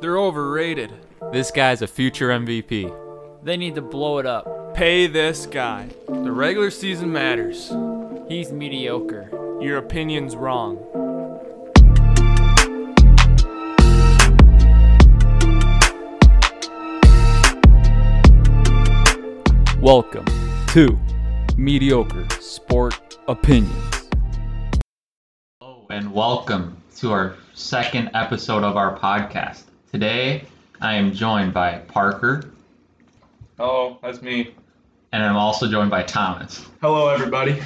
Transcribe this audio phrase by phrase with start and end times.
[0.00, 0.92] They're overrated.
[1.32, 3.42] This guy's a future MVP.
[3.42, 4.72] They need to blow it up.
[4.72, 5.88] Pay this guy.
[6.06, 7.72] The regular season matters.
[8.28, 9.28] He's mediocre.
[9.60, 10.76] Your opinion's wrong.
[19.80, 20.26] Welcome
[20.68, 20.96] to
[21.56, 24.10] Mediocre Sport Opinions.
[25.60, 29.64] Hello and welcome to our second episode of our podcast.
[29.92, 30.44] Today
[30.80, 32.42] I am joined by Parker
[33.56, 34.54] Hello, that's me.
[35.12, 36.64] and I'm also joined by Thomas.
[36.80, 37.58] Hello, everybody.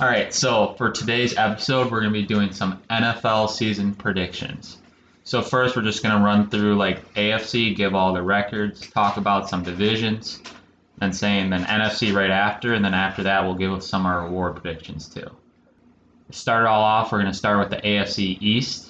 [0.00, 4.78] All right, so for today's episode, we're going to be doing some NFL season predictions.
[5.24, 9.18] So first, we're just going to run through like AFC, give all the records, talk
[9.18, 10.40] about some divisions,
[11.00, 14.26] and saying then NFC right after, and then after that, we'll give some of our
[14.26, 15.30] award predictions too.
[16.30, 18.88] To start it all off, we're going to start with the AFC East.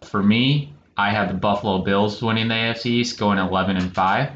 [0.00, 4.30] For me, I have the Buffalo Bills winning the AFC East, going 11 and five.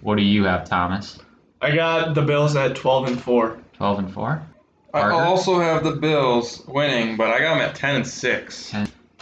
[0.00, 1.18] What do you have, Thomas?
[1.60, 3.58] I got the Bills at 12 and 4.
[3.74, 4.46] 12 and four.
[4.92, 8.74] I also have the Bills winning, but I got them at 10 and 6.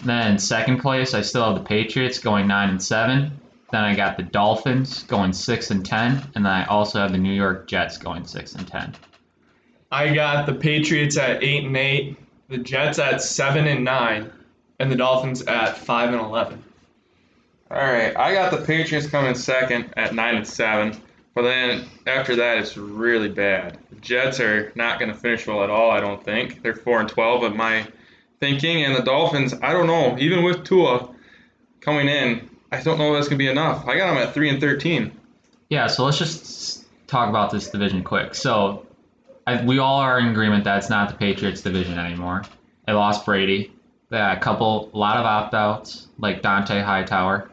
[0.04, 3.40] Then second place, I still have the Patriots going nine and seven.
[3.70, 7.18] Then I got the Dolphins going six and ten, and then I also have the
[7.18, 8.94] New York Jets going six and ten.
[9.90, 12.16] I got the Patriots at 8 and 8,
[12.48, 14.32] the Jets at 7 and 9,
[14.78, 16.62] and the Dolphins at 5 and 11.
[17.70, 20.98] All right, I got the Patriots coming second at nine and seven,
[21.34, 23.76] but then after that it's really bad.
[23.90, 25.90] The Jets are not going to finish well at all.
[25.90, 27.86] I don't think they're four and twelve at my
[28.40, 29.52] thinking, and the Dolphins.
[29.52, 30.16] I don't know.
[30.18, 31.14] Even with Tua
[31.80, 33.86] coming in, I don't know if that's going to be enough.
[33.86, 35.12] I got them at three and thirteen.
[35.68, 38.34] Yeah, so let's just talk about this division quick.
[38.34, 38.86] So
[39.46, 42.44] I, we all are in agreement that it's not the Patriots division anymore.
[42.86, 43.72] They lost Brady.
[44.10, 47.50] Had a couple, a lot of opt outs, like Dont'a Hightower.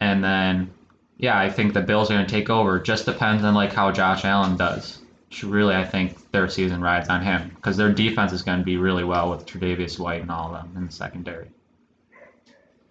[0.00, 0.70] And then,
[1.18, 2.78] yeah, I think the Bills are going to take over.
[2.78, 5.00] Just depends on like how Josh Allen does.
[5.28, 8.64] Which really, I think their season rides on him because their defense is going to
[8.64, 11.50] be really well with Tre'Davious White and all of them in the secondary.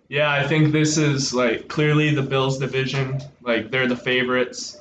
[0.10, 3.22] Yeah, I think this is like clearly the Bills division.
[3.42, 4.80] Like they're the favorites.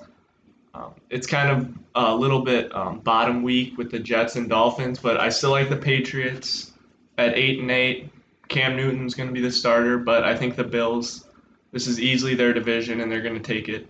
[0.74, 4.98] Um, it's kind of a little bit um, bottom week with the Jets and Dolphins,
[4.98, 6.72] but I still like the Patriots
[7.18, 8.10] at 8 and 8.
[8.48, 11.24] Cam Newton's going to be the starter, but I think the Bills.
[11.72, 13.88] This is easily their division, and they're going to take it.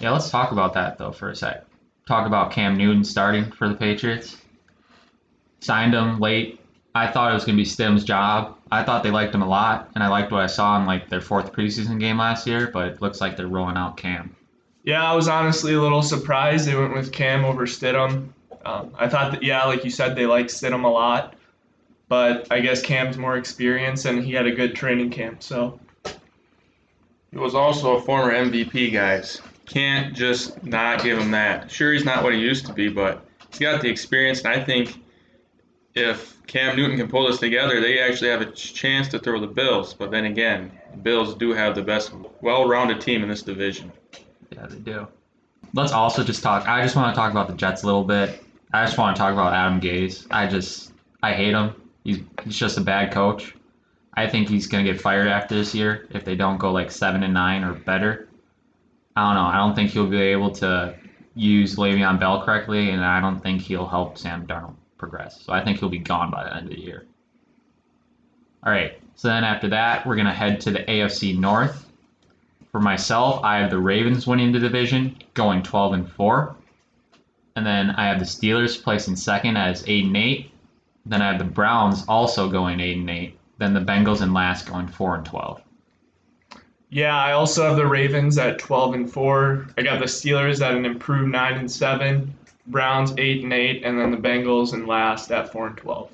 [0.00, 1.64] Yeah, let's talk about that though for a sec.
[2.06, 4.36] Talk about Cam Newton starting for the Patriots.
[5.60, 6.60] Signed him late.
[6.94, 8.56] I thought it was gonna be Stim's job.
[8.72, 11.08] I thought they liked him a lot, and I liked what I saw in like
[11.08, 12.70] their fourth preseason game last year.
[12.72, 14.34] But it looks like they're rolling out Cam.
[14.82, 18.30] Yeah, I was honestly a little surprised they went with Cam over Stidham.
[18.64, 21.34] Um, I thought that, yeah, like you said, they like Stidham a lot,
[22.10, 25.44] but I guess Cam's more experienced and he had a good training camp.
[25.44, 25.78] So
[27.30, 29.40] He was also a former MVP, guys.
[29.64, 31.70] Can't just not give him that.
[31.70, 34.62] Sure, he's not what he used to be, but he's got the experience, and I
[34.62, 35.00] think
[35.94, 39.46] if Cam Newton can pull this together, they actually have a chance to throw the
[39.46, 39.94] Bills.
[39.94, 43.92] But then again, the Bills do have the best, well-rounded team in this division.
[44.50, 45.06] Yeah, they do.
[45.74, 46.66] Let's also just talk.
[46.66, 48.42] I just want to talk about the Jets a little bit.
[48.72, 50.26] I just want to talk about Adam Gase.
[50.32, 50.90] I just
[51.22, 51.79] I hate him.
[52.04, 53.54] He's he's just a bad coach.
[54.14, 57.22] I think he's gonna get fired after this year if they don't go like seven
[57.22, 58.28] and nine or better.
[59.16, 59.48] I don't know.
[59.48, 60.94] I don't think he'll be able to
[61.34, 65.42] use Le'Veon Bell correctly, and I don't think he'll help Sam Darnold progress.
[65.42, 67.06] So I think he'll be gone by the end of the year.
[68.64, 69.00] All right.
[69.14, 71.86] So then after that, we're gonna head to the AFC North.
[72.72, 76.54] For myself, I have the Ravens winning the division, going 12 and 4.
[77.56, 80.52] And then I have the Steelers placing second as 8 and 8.
[81.06, 83.38] Then I have the Browns also going 8 and 8.
[83.58, 85.62] Then the Bengals in last going 4 and 12.
[86.90, 89.68] yeah, I also have the Ravens at 12 and 4.
[89.78, 92.34] I got the Steelers at an improved 9 and 7.
[92.66, 96.10] Browns 8 and 8, and then the Bengals in last at 4 and 12.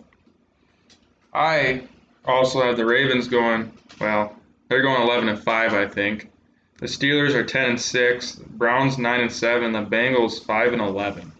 [1.35, 1.83] I
[2.25, 3.73] also have the Ravens going.
[4.01, 4.35] Well,
[4.69, 6.31] they're going 11 and five, I think.
[6.79, 8.33] The Steelers are 10 and six.
[8.37, 9.73] Browns 9 and seven.
[9.73, 11.33] The Bengals 5 and 11.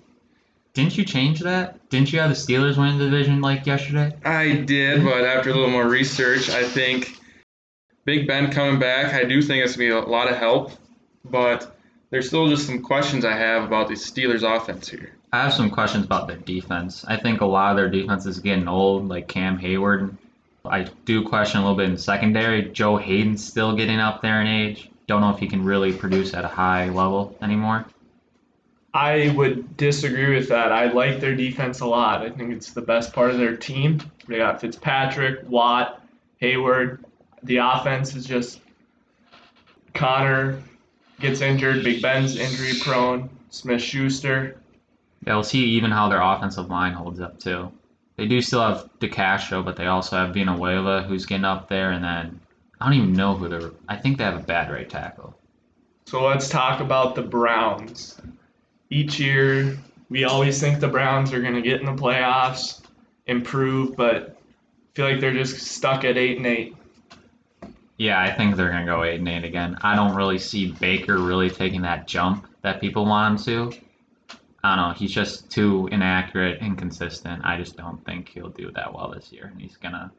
[0.77, 1.89] Didn't you change that?
[1.89, 4.15] Didn't you have the Steelers win the division like yesterday?
[4.27, 7.19] I did, but after a little more research, I think
[8.05, 10.73] Big Ben coming back, I do think it's going to be a lot of help.
[11.25, 11.75] But
[12.11, 15.15] there's still just some questions I have about the Steelers offense here.
[15.33, 17.07] I have some questions about their defense.
[17.09, 20.15] I think a lot of their defense is getting old, like Cam Heyward.
[20.63, 22.69] I do question a little bit in secondary.
[22.69, 24.91] Joe Haden's still getting up there in age.
[25.07, 27.87] Don't know if he can really produce at a high level anymore.
[28.97, 30.73] I would disagree with that.
[30.73, 32.23] I like their defense a lot.
[32.23, 34.01] I think it's the best part of their team.
[34.27, 36.03] They got Fitzpatrick, Watt,
[36.41, 37.05] Heyward.
[37.43, 38.61] The offense is just
[39.93, 40.63] Conner
[41.21, 44.57] gets injured, Big Ben's injury prone, Smith Schuster.
[45.27, 47.71] Yeah, we'll see even how their offensive line holds up too.
[48.17, 52.03] They do still have DeCastro, but they also have Villanueva who's getting up there, and
[52.03, 52.41] then
[52.81, 53.73] I don't even know who they're.
[53.91, 55.39] I think they have a bad right tackle.
[56.07, 58.19] So let's talk about the Browns.
[58.91, 59.77] Each year,
[60.09, 62.83] we always think the Browns are going to get in the playoffs,
[63.27, 66.77] improve, but I feel like they're just stuck at eight and eight.
[67.99, 69.79] Yeah, I think they're gonna go eight and eight again.
[69.81, 73.79] I don't really see Baker really taking that jump that people want him to.
[74.63, 74.95] I don't know.
[74.95, 77.43] He's just too inaccurate, inconsistent.
[77.45, 80.13] I just don't think he'll do that well this year, and he's gonna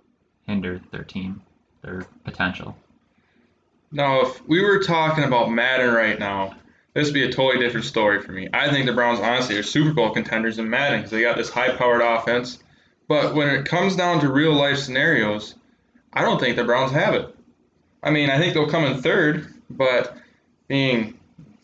[0.48, 1.42] hinder their team,
[1.84, 2.76] their potential.
[3.92, 6.56] Now, if we were talking about Madden right now,
[6.98, 8.50] this would be a totally different story for me.
[8.52, 11.52] I think the Browns honestly are Super Bowl contenders in Madden because they got this
[11.52, 12.58] high-powered offense.
[13.08, 15.54] But when it comes down to real life scenarios,
[16.12, 17.36] I don't think the Browns have it.
[18.02, 20.18] I mean, I think they'll come in third, but
[20.68, 21.20] being,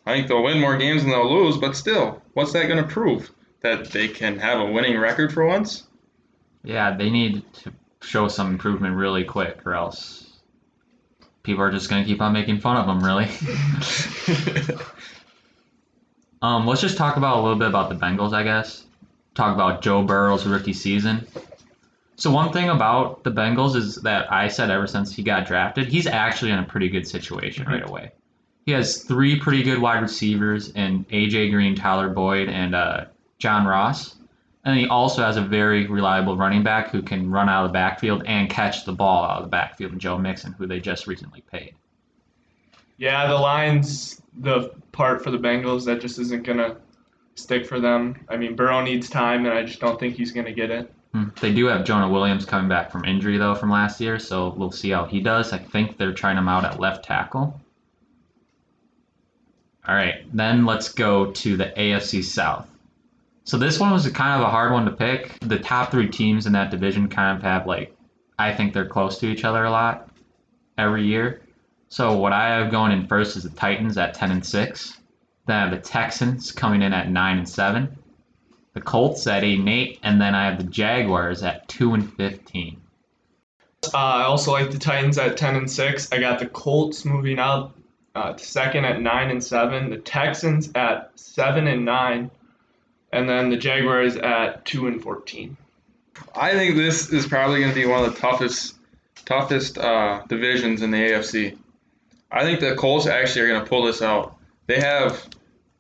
[0.06, 1.57] I think they'll win more games than they'll lose.
[1.57, 3.31] But still, what's that going to prove?
[3.62, 5.88] That they can have a winning record for once?
[6.63, 10.24] Yeah, they need to show some improvement really quick, or else
[11.41, 13.03] people are just gonna keep on making fun of them.
[13.03, 13.29] Really.
[16.43, 18.83] um, let's just talk about a little bit about the Bengals, I guess.
[19.33, 21.25] Talk about Joe Burrow's rookie season.
[22.17, 25.87] So one thing about the Bengals is that I said ever since he got drafted,
[25.87, 28.11] he's actually in a pretty good situation right away.
[28.65, 33.05] He has three pretty good wide receivers in AJ Green, Tyler Boyd, and uh,
[33.39, 34.15] John Ross.
[34.65, 37.73] And he also has a very reliable running back who can run out of the
[37.73, 41.41] backfield and catch the ball out of the backfield, Joe Mixon, who they just recently
[41.51, 41.73] paid.
[42.97, 46.77] Yeah, the line's the part for the Bengals that just isn't to
[47.35, 48.25] stick for them.
[48.29, 50.93] I mean, Burrow needs time, and I just don't think he's to get it.
[51.13, 51.25] Hmm.
[51.39, 54.71] They do have Jonah Williams coming back from injury though from last year, so we'll
[54.71, 55.53] see how he does.
[55.53, 57.59] I think they're trying him out at left tackle.
[59.87, 62.67] All right, then let's go to the AFC South.
[63.43, 65.37] So this one was kind of a hard one to pick.
[65.41, 67.95] The top three teams in that division kind of have like,
[68.39, 70.09] I think they're close to each other a lot
[70.77, 71.41] every year.
[71.93, 74.99] So what I have going in first is the Titans at ten and six.
[75.45, 77.99] Then I have the Texans coming in at nine and seven
[78.73, 82.11] the Colts at eight and eight, and then I have the Jaguars at two and
[82.15, 82.81] fifteen.
[83.93, 86.11] Uh, I also like the Titans at 10 and 6.
[86.11, 87.75] I got the Colts moving up
[88.15, 89.89] uh, to second at 9 and 7.
[89.89, 92.31] The Texans at 7 and 9.
[93.11, 95.57] And then the Jaguars at 2 and 14.
[96.33, 98.75] I think this is probably going to be one of the toughest,
[99.25, 101.57] toughest uh, divisions in the AFC.
[102.33, 104.38] I think the Colts actually are going to pull this out.
[104.68, 105.30] They have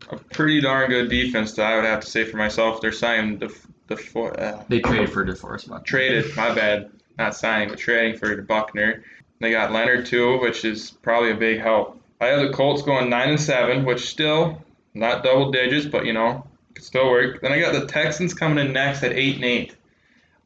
[0.09, 2.79] a pretty darn good defense that I would have to say for myself.
[2.79, 3.55] They're signing the
[3.87, 3.95] the
[4.39, 5.85] uh, They traded for DeForest Buckner.
[5.85, 6.35] traded.
[6.37, 9.03] My bad, not signing, but trading for Buckner.
[9.41, 11.99] They got Leonard too, which is probably a big help.
[12.21, 14.61] I have the Colts going nine and seven, which still
[14.93, 16.45] not double digits, but you know
[16.75, 17.41] could still work.
[17.41, 19.75] Then I got the Texans coming in next at eight and eight.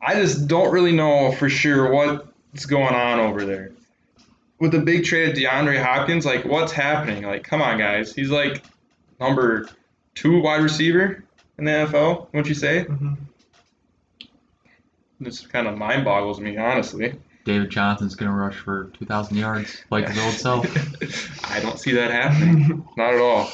[0.02, 3.72] I just don't really know for sure what's going on over there.
[4.60, 7.24] With the big trade of DeAndre Hopkins, like what's happening?
[7.24, 8.14] Like, come on, guys.
[8.14, 8.64] He's like
[9.20, 9.70] number
[10.16, 11.24] two wide receiver
[11.58, 12.28] in the NFL.
[12.34, 12.86] Wouldn't you say?
[12.86, 13.14] Mm-hmm.
[15.20, 17.20] This kind of mind boggles me, honestly.
[17.46, 20.66] David Johnson's gonna rush for two thousand yards like his old self.
[21.52, 22.86] I don't see that happening.
[22.98, 23.50] Not at all.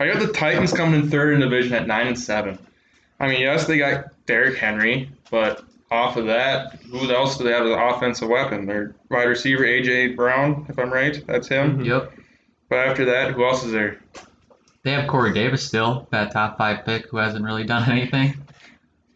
[0.00, 2.58] I got the Titans coming in third in division at nine and seven.
[3.20, 7.52] I mean, yes, they got Derrick Henry, but off of that, who else do they
[7.52, 8.66] have as an offensive weapon?
[8.66, 11.72] Their wide receiver AJ Brown, if I'm right, that's him.
[11.78, 11.84] Mm-hmm.
[11.84, 12.12] Yep.
[12.68, 14.00] But after that, who else is there?
[14.82, 18.34] They have Corey Davis still, that top five pick who hasn't really done anything.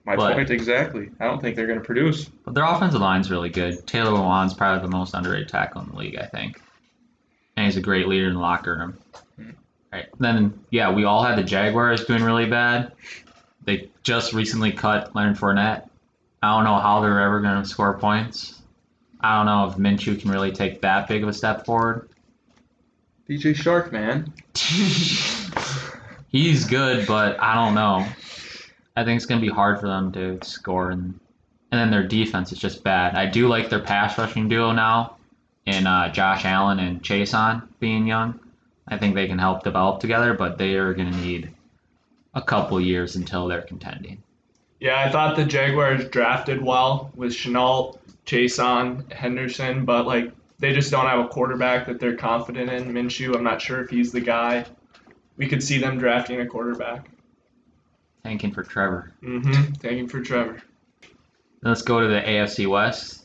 [0.05, 1.11] My But- point exactly.
[1.19, 2.27] I don't think they're going to produce.
[2.45, 3.85] But their offensive line's really good.
[3.87, 6.61] Taylor Lewan's probably the most underrated tackle in the league, I think.
[7.57, 8.99] And he's a great leader in the locker room.
[9.37, 9.51] Hmm.
[9.93, 10.07] Right.
[10.19, 12.93] Then yeah, we all had the Jaguars doing really bad.
[13.65, 15.89] They just recently cut Leonard Fournette.
[16.43, 18.61] I don't know how they're ever gonna score points.
[19.21, 22.09] I don't know if Minshew can really take that big of a step forward.
[23.29, 24.33] DJ Chark, man.
[26.29, 28.07] He's good, but I don't know.
[28.95, 31.19] I think it's gonna be hard for them to score, and
[31.73, 33.15] and then their defense is just bad.
[33.15, 35.17] I do like their pass rushing duo now,
[35.67, 38.39] in uh, Josh Allen and Chaisson being young.
[38.89, 41.51] I think they can help develop together, but they are gonna need
[42.35, 44.23] a couple years until they're contending.
[44.81, 50.91] Yeah, I thought the Jaguars drafted well with Shenault, Chaisson, Henderson, but like they just
[50.91, 52.93] don't have a quarterback that they're confident in.
[52.93, 54.65] Minshew, I'm not sure if he's the guy.
[55.37, 57.09] We could see them drafting a quarterback.
[58.25, 59.13] Tanking for Trevor.
[59.23, 59.75] Mm-hmm.
[59.75, 60.63] Thank you for Trevor.
[61.63, 63.25] Let's go to the AFC West.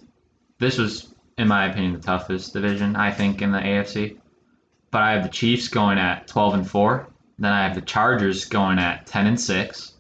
[0.59, 4.17] This was, in my opinion, the toughest division I think in the AFC.
[4.91, 7.07] but I have the Chiefs going at 12 and 4.
[7.39, 9.93] Then I have the Chargers going at 10 and 6.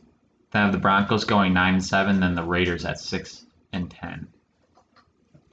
[0.51, 2.19] Then I have the Broncos going 9 and 7.
[2.19, 4.27] Then the Raiders at 6 and 10.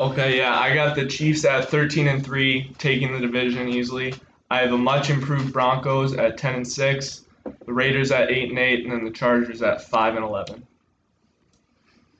[0.00, 4.14] Okay, yeah, I got the Chiefs at 13 and 3, taking the division easily.
[4.48, 7.24] I have a much improved Broncos at 10 and 6,
[7.66, 10.66] the Raiders at 8 and 8, and then the Chargers at 5 and 11.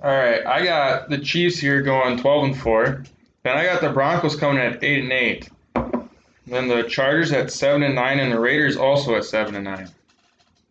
[0.03, 3.05] All right, I got the Chiefs here going 12 and 4.
[3.45, 5.49] Then I got the Broncos coming at 8 and 8.
[6.47, 9.89] Then the Chargers at 7 and 9 and the Raiders also at 7 and 9.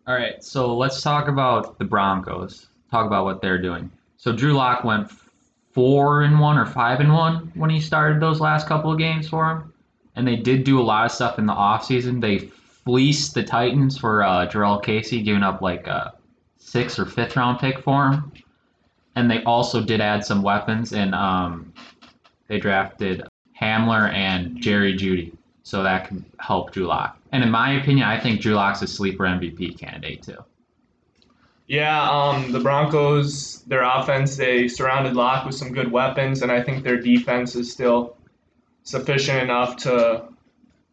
[0.08, 2.68] All right, so let's talk about the Broncos.
[2.90, 3.90] Talk about what they're doing.
[4.16, 5.10] So Drew Lock went
[5.72, 9.28] four and one or five and one when he started those last couple of games
[9.28, 9.74] for him,
[10.16, 12.22] and they did do a lot of stuff in the offseason.
[12.22, 16.14] They fleeced the Titans for uh, Jurrell Casey, giving up like a
[16.56, 18.32] sixth or fifth round pick for him,
[19.14, 21.70] and they also did add some weapons and um,
[22.46, 23.24] they drafted
[23.60, 25.34] Hamler and Jerry Jeudy,
[25.68, 27.18] so that can help Drew Lock.
[27.30, 30.38] And in my opinion, I think Drew Lock's a sleeper MVP candidate too.
[31.66, 36.62] Yeah, um, the Broncos, their offense, they surrounded Lock with some good weapons, and I
[36.62, 38.16] think their defense is still
[38.84, 40.24] sufficient enough to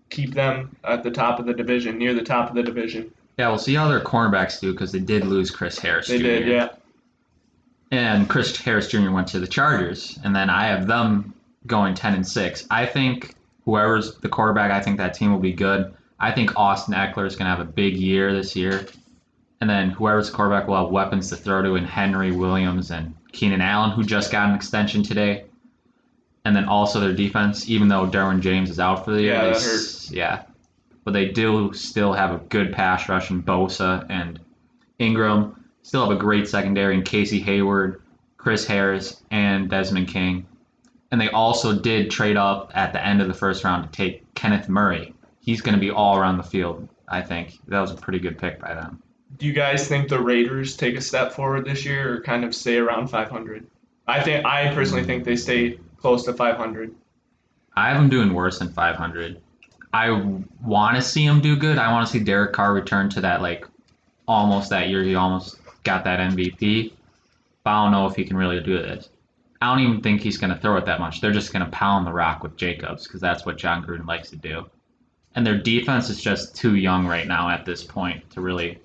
[0.09, 3.09] keep them at the top of the division, near the top of the division.
[3.39, 6.09] Yeah, we'll see how their cornerbacks do because they did lose Chris Harris.
[6.09, 6.23] They Jr.
[6.23, 6.69] did, yeah.
[7.91, 9.11] And Chris Harris Jr.
[9.11, 11.33] went to the Chargers, and then I have them
[11.65, 12.67] going ten and six.
[12.69, 13.34] I think
[13.65, 15.93] whoever's the quarterback, I think that team will be good.
[16.19, 18.85] I think Austin Ekeler is going to have a big year this year,
[19.59, 23.13] and then whoever's the quarterback will have weapons to throw to in Henry Williams and
[23.31, 25.45] Keenan Allen, who just got an extension today.
[26.45, 29.45] And then also their defense, even though Derwin James is out for the year, Yeah,
[29.47, 30.43] that yeah,
[31.03, 34.39] but they do still have a good pass rush in Bosa and
[34.99, 35.65] Ingram.
[35.81, 38.01] Still have a great secondary in Casey Hayward,
[38.37, 40.45] Chris Harris, and Desmond King.
[41.15, 44.33] And they also did trade up at the end of the first round to take
[44.33, 45.15] Kenneth Murray.
[45.39, 47.57] He's going to be all around the field, I think.
[47.69, 49.01] That was a pretty good pick by them.
[49.37, 52.53] Do you guys think the Raiders take a step forward this year, or kind of
[52.53, 53.65] stay around 500?
[54.05, 56.93] I think I personally think they stay close to 500.
[57.77, 59.39] I have them doing worse than 500.
[59.93, 60.11] I
[60.61, 61.77] want to see them do good.
[61.77, 63.65] I want to see Derek Carr return to that, like,
[64.27, 66.91] almost that year he almost got that MVP.
[67.63, 69.07] But I don't know if he can really do this.
[69.61, 71.21] I don't even think he's going to throw it that much.
[71.21, 74.29] They're just going to pound the rock with Jacobs because that's what Jon Gruden likes
[74.31, 74.65] to do.
[75.33, 78.79] And their defense is just too young right now at this point to really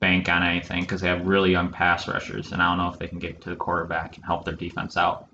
[0.00, 2.52] bank on anything because they have really young pass rushers.
[2.52, 4.96] And I don't know if they can get to the quarterback and help their defense
[4.96, 5.26] out.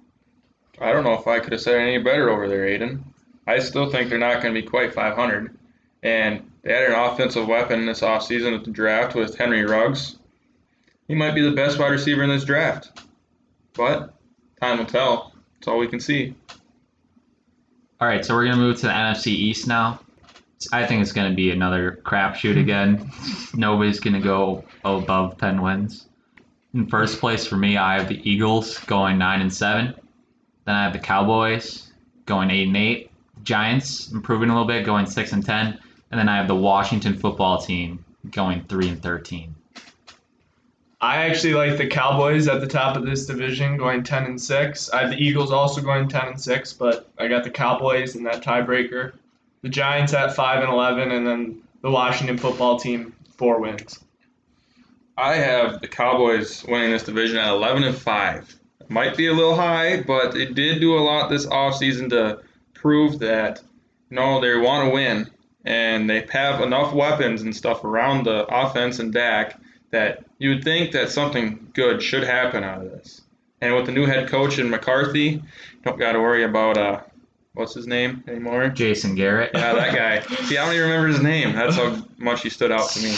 [0.81, 3.03] I don't know if I could have said any better over there, Aiden.
[3.47, 5.57] I still think they're not going to be quite 500.
[6.03, 10.17] And they added an offensive weapon this offseason at the draft with Henry Ruggs.
[11.09, 13.01] He might be the best wide receiver in this draft.
[13.75, 14.15] But
[14.63, 15.33] time will tell.
[15.55, 16.35] That's all we can see.
[18.01, 20.01] All right, so we're gonna move to the NFC East now.
[20.73, 23.11] I think it's gonna be another crapshoot again.
[23.55, 26.07] Nobody's gonna go above ten wins.
[26.75, 29.95] In first place for me, I have the Eagles going nine and seven.
[30.65, 31.93] Then I have the Cowboys
[32.27, 33.11] going eight and eight.
[33.43, 35.79] Giants improving a little bit, going six and ten.
[36.11, 39.57] And then I have the Washington Football Team going three and thirteen.
[41.03, 44.91] I actually like the Cowboys at the top of this division, going 10 and 6.
[44.91, 48.23] I have the Eagles also going 10 and 6, but I got the Cowboys in
[48.23, 49.13] that tiebreaker.
[49.63, 53.99] The Giants at 5 and 11, and then the Washington football team four wins.
[55.19, 58.57] I have the Cowboys winning this division at 11 and 5.
[58.89, 62.43] Might be a little high, but they did do a lot this offseason to
[62.75, 63.61] prove that
[64.11, 65.29] no, they want to win
[65.65, 69.59] and they have enough weapons and stuff around the offense and Dak
[69.93, 73.23] that you would think that something good should happen out of this.
[73.61, 75.41] And with the new head coach in McCarthy,
[75.85, 77.01] don't got to worry about uh,
[77.55, 78.69] what's his name anymore.
[78.69, 79.53] Jason Garrett.
[79.55, 80.35] Yeah, that guy.
[80.47, 81.55] See, I don't even remember his name.
[81.55, 83.15] That's how much he stood out to me.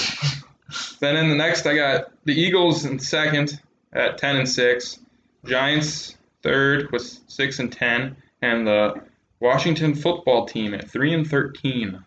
[1.00, 3.61] Then in the next, I got the Eagles in second
[3.93, 4.99] at 10 and 6,
[5.47, 9.00] Giants third with 6 and 10, and the
[9.40, 12.04] Washington football team at 3 and 13.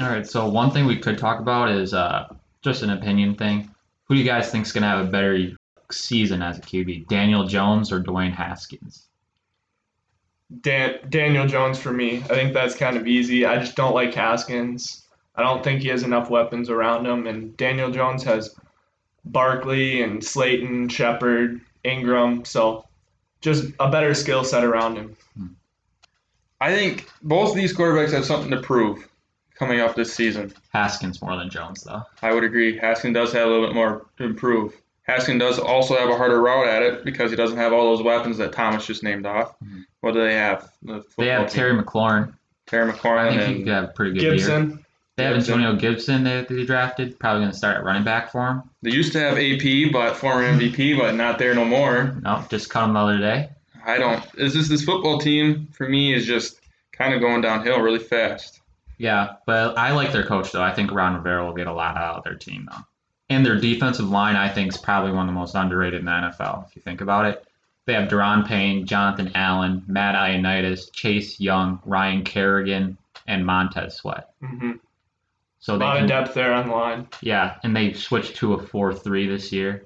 [0.00, 3.71] All right, so one thing we could talk about is uh, just an opinion thing.
[4.12, 5.56] Who do you guys think is going to have a better
[5.90, 9.06] season as a QB, Daniel Jones or Dwayne Haskins?
[10.60, 12.18] Dan- Daniel Jones for me.
[12.18, 13.46] I think that's kind of easy.
[13.46, 15.06] I just don't like Haskins.
[15.34, 18.54] I don't think he has enough weapons around him, and Daniel Jones has
[19.24, 22.86] Barkley and Slayton, Shepard, Ingram, so
[23.40, 25.16] just a better skill set around him.
[26.60, 29.08] I think both of these quarterbacks have something to prove
[29.62, 30.52] coming up this season.
[30.72, 32.02] Haskins more than Jones, though.
[32.20, 32.76] I would agree.
[32.76, 34.74] Haskins does have a little bit more to improve.
[35.04, 38.04] Haskins does also have a harder route at it because he doesn't have all those
[38.04, 39.54] weapons that Thomas just named off.
[39.60, 39.84] Mhm.
[40.00, 40.68] What do they have?
[40.82, 41.56] The They have team.
[41.56, 42.32] Terry McLaurin.
[42.66, 44.32] Terry I McLaurin think he and could have a pretty good year.
[44.32, 44.84] Gibson.
[45.16, 45.54] They have Gibson.
[45.60, 48.62] Antonio Gibson that they drafted, probably going to start at running back for him.
[48.82, 52.16] they used to have AP, but former MVP, but not there no more.
[52.22, 53.50] No, just cut him the other day.
[53.84, 54.24] I don't.
[54.36, 56.60] Is this this football team for me is just
[56.92, 58.60] kind of going downhill really fast.
[59.02, 60.62] Yeah, but I like their coach though.
[60.62, 62.82] I think Ron Rivera will get a lot out of their team though.
[63.28, 66.12] And their defensive line, I think, is probably one of the most underrated in the
[66.12, 66.68] NFL.
[66.68, 67.44] If you think about it,
[67.84, 74.34] they have Da'Ron Payne, Jonathan Allen, Matt Ioannidis, Chase Young, Ryan Kerrigan, and Montez Sweat.
[74.40, 74.72] Mm-hmm.
[75.58, 77.08] So A lot can, of depth there on the line.
[77.22, 79.84] yeah, and they switched to a four-three this year.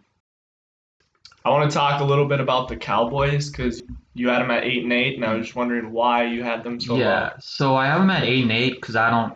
[1.46, 3.80] I want to talk a little bit about the Cowboys because
[4.14, 6.64] you had them at eight and eight, and I was just wondering why you had
[6.64, 7.30] them so yeah, low.
[7.38, 9.32] so I have them at eight and eight because I don't.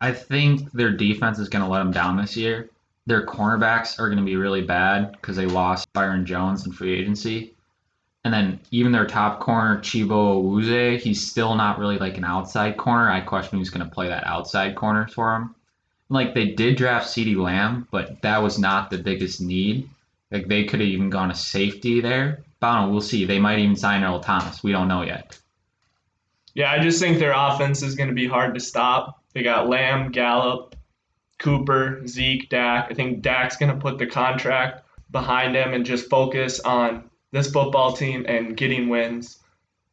[0.00, 2.70] I think their defense is going to let them down this year.
[3.04, 6.98] Their cornerbacks are going to be really bad because they lost Byron Jones in free
[6.98, 7.52] agency,
[8.24, 12.78] and then even their top corner Chibo Awuzie, he's still not really like an outside
[12.78, 13.10] corner.
[13.10, 15.54] I question who's going to play that outside corner for him.
[16.08, 19.90] Like they did draft CeeDee Lamb, but that was not the biggest need.
[20.30, 22.44] Like they could have even gone a safety there.
[22.60, 22.92] But I don't know.
[22.92, 23.24] We'll see.
[23.24, 24.62] They might even sign Earl Thomas.
[24.62, 25.38] We don't know yet.
[26.54, 29.22] Yeah, I just think their offense is going to be hard to stop.
[29.32, 30.74] They got Lamb, Gallup,
[31.38, 32.88] Cooper, Zeke, Dak.
[32.90, 37.50] I think Dak's going to put the contract behind him and just focus on this
[37.50, 39.38] football team and getting wins.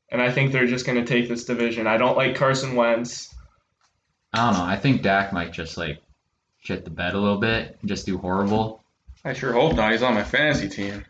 [0.10, 1.88] And I think they're just going to take this division.
[1.88, 3.34] I don't like Carson Wentz.
[4.34, 4.66] I don't know.
[4.66, 6.02] I think Dak might just like
[6.60, 8.84] shit the bed a little bit and just do horrible.
[9.26, 9.92] I sure hope not.
[9.92, 11.04] He's on my fantasy team.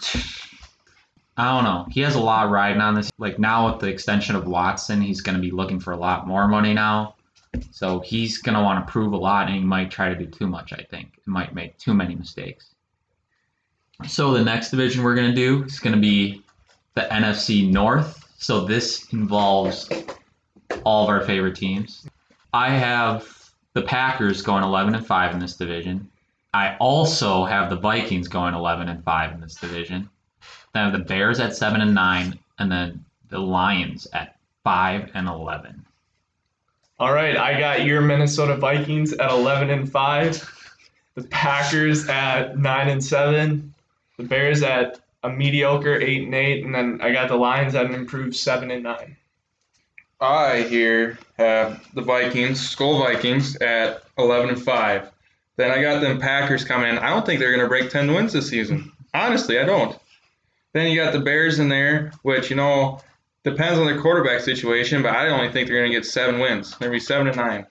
[1.35, 1.85] I don't know.
[1.91, 3.11] He has a lot riding on this.
[3.17, 6.25] Like now with the extension of Watson, he's going to be looking for a lot
[6.25, 7.15] more money now.
[7.71, 10.27] So he's going to want to prove a lot and he might try to do
[10.27, 11.11] too much, I think.
[11.25, 12.73] He might make too many mistakes.
[14.07, 16.41] So the next division we're going to do is going to be
[16.93, 18.33] the NFC North.
[18.37, 19.89] So this involves
[20.85, 22.07] all of our favorite teams.
[22.53, 26.09] I have the Packers going 11 and 5 in this division.
[26.55, 30.09] I also have the Vikings going 11 and 5 in this division.
[30.73, 35.11] Then I have the Bears at 7 and 9 and then the Lions at 5
[35.13, 35.83] and 11.
[36.97, 40.71] All right, I got your Minnesota Vikings at 11 and 5,
[41.15, 43.73] the Packers at 9 and 7,
[44.15, 47.85] the Bears at a mediocre 8 and 8, and then I got the Lions at
[47.85, 49.17] an improved 7 and 9.
[50.21, 55.11] I here have the Vikings, Skol Vikings, at 11 and 5.
[55.57, 56.97] Then I got them Packers coming in.
[56.97, 58.91] I don't think they're going to break 10 wins this season.
[59.13, 59.97] Honestly, I don't.
[60.73, 62.99] Then you got the Bears in there, which, you know,
[63.43, 66.71] depends on their quarterback situation, but I only think they're going to get seven wins.
[66.71, 67.65] They're going to be 7 and 9.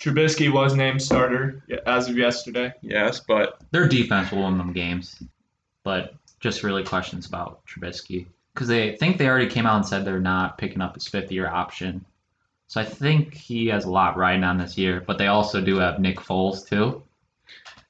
[0.00, 2.72] Trubisky was named starter as of yesterday.
[2.80, 5.22] Yes, but Their defense will win them games,
[5.84, 10.04] but just really questions about Trubisky because they think they already came out and said
[10.04, 12.04] they're not picking up his fifth year option.
[12.68, 15.76] So I think he has a lot riding on this year, but they also do
[15.76, 17.02] have Nick Foles too.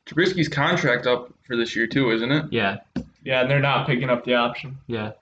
[0.07, 2.47] Trubisky's contract up for this year, too, isn't it?
[2.51, 2.79] Yeah,
[3.23, 4.79] Yeah, and they're not picking up the option.
[4.87, 5.13] yeah,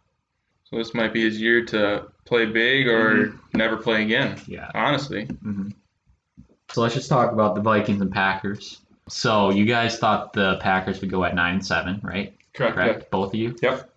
[0.65, 4.71] So this might be his year to play big or never play again, yeah.
[4.75, 5.25] honestly.
[5.25, 5.69] hmm
[6.71, 8.81] So let's just talk about the Vikings and Packers.
[9.09, 12.35] So you guys thought the Packers would go at nine and seven, right?
[12.55, 12.75] Correct.
[12.75, 13.57] Correct, both of you.
[13.63, 13.91] Yep.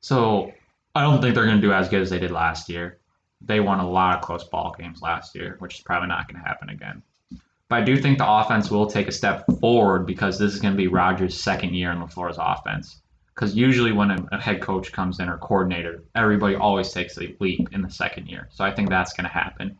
[0.00, 0.52] So
[0.94, 2.98] I don't think they're going to do as good as they did last year.
[3.42, 6.42] They won a lot of close ball games last year, which is probably not going
[6.42, 7.02] to happen again.
[7.74, 10.74] But I do think the offense will take a step forward because this is going
[10.74, 13.00] to be Rodgers' second year in LaFleur's offense.
[13.34, 17.34] Because usually when a, a head coach comes in or coordinator, everybody always takes a
[17.40, 18.48] leap in the second year.
[18.52, 19.76] So I think that's going to happen.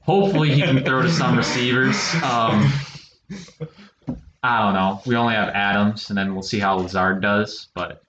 [0.00, 1.96] Hopefully he can throw to some receivers.
[2.24, 2.72] Um,
[4.42, 5.02] I don't know.
[5.04, 7.68] We only have Adams, and then we'll see how Lazard does.
[7.74, 8.02] But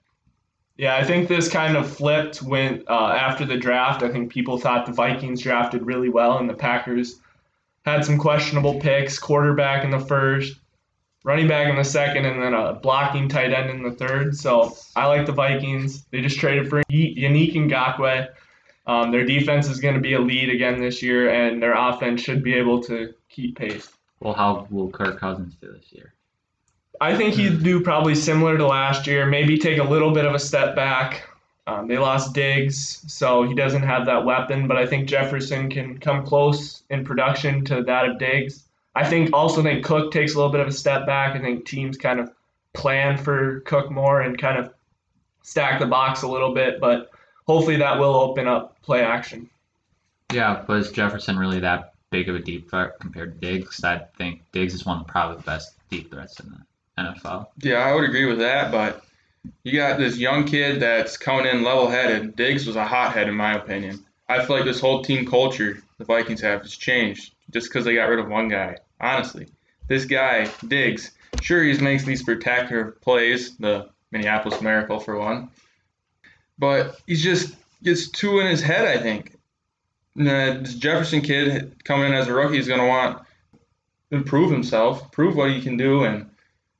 [0.78, 4.02] Yeah, I think this kind of flipped when uh, after the draft.
[4.02, 7.20] I think people thought the Vikings drafted really well, and the Packers
[7.84, 10.56] had some questionable picks: quarterback in the first,
[11.24, 14.36] running back in the second, and then a blocking tight end in the third.
[14.36, 16.04] So I like the Vikings.
[16.10, 18.28] They just traded for Yannick Ngakoue.
[18.86, 22.20] Um, their defense is going to be a lead again this year, and their offense
[22.20, 23.88] should be able to keep pace.
[24.20, 26.14] well, how will Kirk Cousins do this year?
[27.00, 30.34] I think he'd do probably similar to last year, maybe take a little bit of
[30.34, 31.28] a step back.
[31.66, 35.98] Um, they lost Diggs, so he doesn't have that weapon, but I think Jefferson can
[35.98, 38.64] come close in production to that of Diggs.
[38.94, 41.36] I think also think Cook takes a little bit of a step back.
[41.36, 42.30] I think teams kind of
[42.72, 44.72] plan for Cook more and kind of
[45.42, 47.10] stack the box a little bit, but
[47.46, 49.48] hopefully that will open up play action.
[50.32, 53.82] Yeah, but is Jefferson really that big of a deep threat compared to Diggs?
[53.84, 57.46] I think Diggs is one of probably the best deep threats in the NFL.
[57.58, 59.04] Yeah, I would agree with that, but
[59.64, 62.36] you got this young kid that's coming in level headed.
[62.36, 64.04] Diggs was a hothead, in my opinion.
[64.28, 67.94] I feel like this whole team culture the Vikings have has changed just because they
[67.94, 68.76] got rid of one guy.
[69.00, 69.46] Honestly,
[69.88, 75.50] this guy Diggs, sure he makes these spectacular plays, the Minneapolis Miracle for one,
[76.58, 78.86] but he's just gets too in his head.
[78.86, 79.36] I think.
[80.18, 83.22] Uh, this Jefferson kid coming in as a rookie is going to want
[84.10, 86.28] improve himself, prove what he can do, and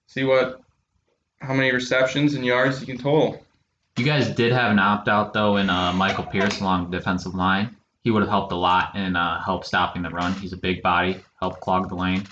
[0.07, 0.62] see what
[1.43, 3.45] how many receptions and yards he can total.
[3.99, 7.35] You guys did have an opt out though in uh, Michael Pierce along the defensive
[7.35, 7.77] line.
[8.05, 10.33] He would have helped a lot in uh, help stopping the run.
[10.35, 12.27] He's a big body, help clog the lane.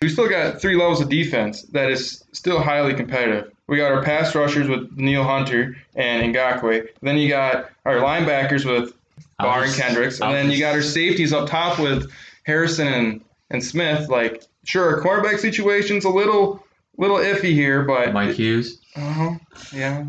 [0.00, 3.52] We still got three levels of defense that is still highly competitive.
[3.68, 6.88] We got our pass rushers with Neil Hunter and Ngakoue.
[7.00, 8.94] Then you got our linebackers with
[9.38, 10.20] Barr and Kendricks.
[10.20, 12.10] And then you got our safeties up top with
[12.44, 14.08] Harrison and, and Smith.
[14.08, 16.64] Like, sure, our cornerback situation's a little
[16.96, 18.80] little iffy here, but Mike Hughes.
[18.96, 19.38] uh-huh,
[19.72, 20.04] yeah.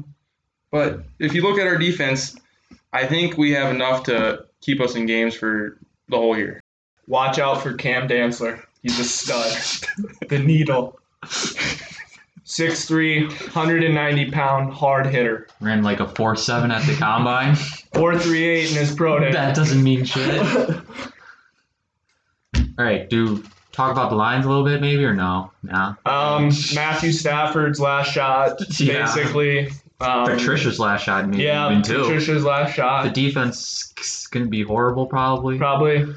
[0.72, 2.36] But if you look at our defense,
[2.92, 5.78] I think we have enough to keep us in games for
[6.10, 6.62] the whole year.
[7.08, 8.64] Watch out for Cam Dantzler.
[8.82, 9.52] He's a stud.
[10.30, 11.00] the needle.
[12.46, 15.48] 6'3", 190 pound hard hitter.
[15.62, 17.54] Ran like a 4 7 at the combine.
[17.94, 19.32] 4'38 in his pro day.
[19.32, 20.42] that doesn't mean shit.
[22.56, 25.52] All right, do talk about the Lions a little bit, maybe, or no?
[25.64, 25.96] No.
[26.06, 29.06] Um, Matthew Stafford's last shot, Yeah.
[29.06, 29.70] basically.
[30.00, 32.04] Um, Patricia's last shot, maybe Yeah, even too.
[32.04, 33.04] Patricia's last shot.
[33.04, 33.94] The defense
[34.32, 35.58] to be horrible, probably.
[35.58, 36.14] Probably.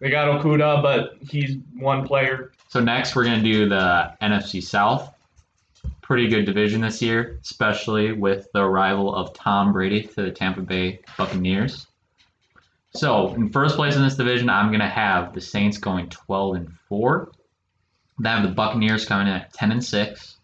[0.00, 2.52] They got Okudah, but he's one player.
[2.68, 5.12] So next, we're going to do the NFC South.
[6.02, 10.60] Pretty good division this year, especially with the arrival of Tom Brady to the Tampa
[10.62, 11.87] Bay Buccaneers.
[12.98, 16.72] So in first place in this division, I'm to have the Saints going 12 and
[16.88, 17.30] 4.
[18.18, 20.36] Then I have the Buccaneers coming in at 10 and 6.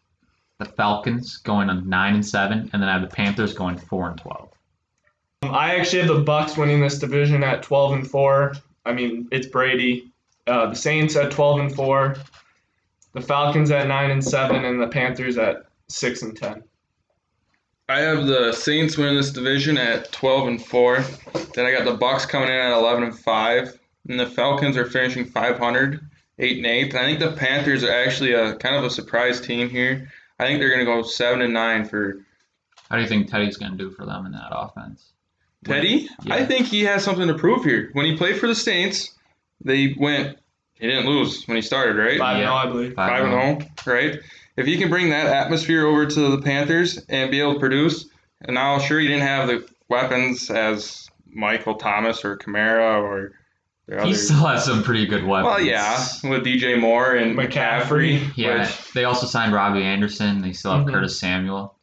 [0.59, 4.11] The Falcons going on 9 and 7, and then I have the Panthers going 4
[4.11, 4.49] and 12.
[5.43, 8.53] Um, I actually have the Bucks winning this division at 12 and 4.
[8.87, 10.13] I mean, it's Brady.
[10.47, 12.17] Uh, the Saints at 12 and 4.
[13.15, 16.63] The Falcons at 9 and 7 and the Panthers at 6 and 10.
[17.89, 21.05] I have the Saints winning this division at 12 and 4.
[21.55, 23.79] Then I got the Bucks coming in at 11 and 5.
[24.09, 26.01] And the Falcons are finishing 500,
[26.39, 26.95] 8 and 8.
[26.95, 30.11] And I think the Panthers are actually a kind of a surprise team here.
[30.39, 32.25] I think they're going to go 7 and 9 for
[32.89, 35.13] How do you think Teddy's going to do for them in that offense?
[35.65, 36.09] Teddy.
[36.23, 36.35] Yeah.
[36.35, 37.91] I think he has something to prove here.
[37.93, 39.15] When he played for the Saints,
[39.63, 40.39] they went,
[40.75, 42.19] he didn't lose when he started, right?
[42.19, 42.43] 5 Yeah.
[42.43, 42.95] and 0, I believe.
[42.95, 43.75] Five and zero, oh.
[43.87, 44.21] oh, right?
[44.57, 48.07] If he can bring that atmosphere over to the Panthers and be able to produce,
[48.43, 53.33] and now sure he didn't have the weapons as Michael Thomas or Kamara or
[53.87, 54.25] the He others.
[54.27, 55.47] still has some pretty good weapons.
[55.47, 58.21] Well, yeah, with DJ Moore and McCaffrey.
[58.21, 58.31] McCaffrey.
[58.37, 60.41] Yeah, which- they also signed Robbie Anderson.
[60.41, 60.93] They still have Mhm.
[60.93, 61.75] Curtis Samuel.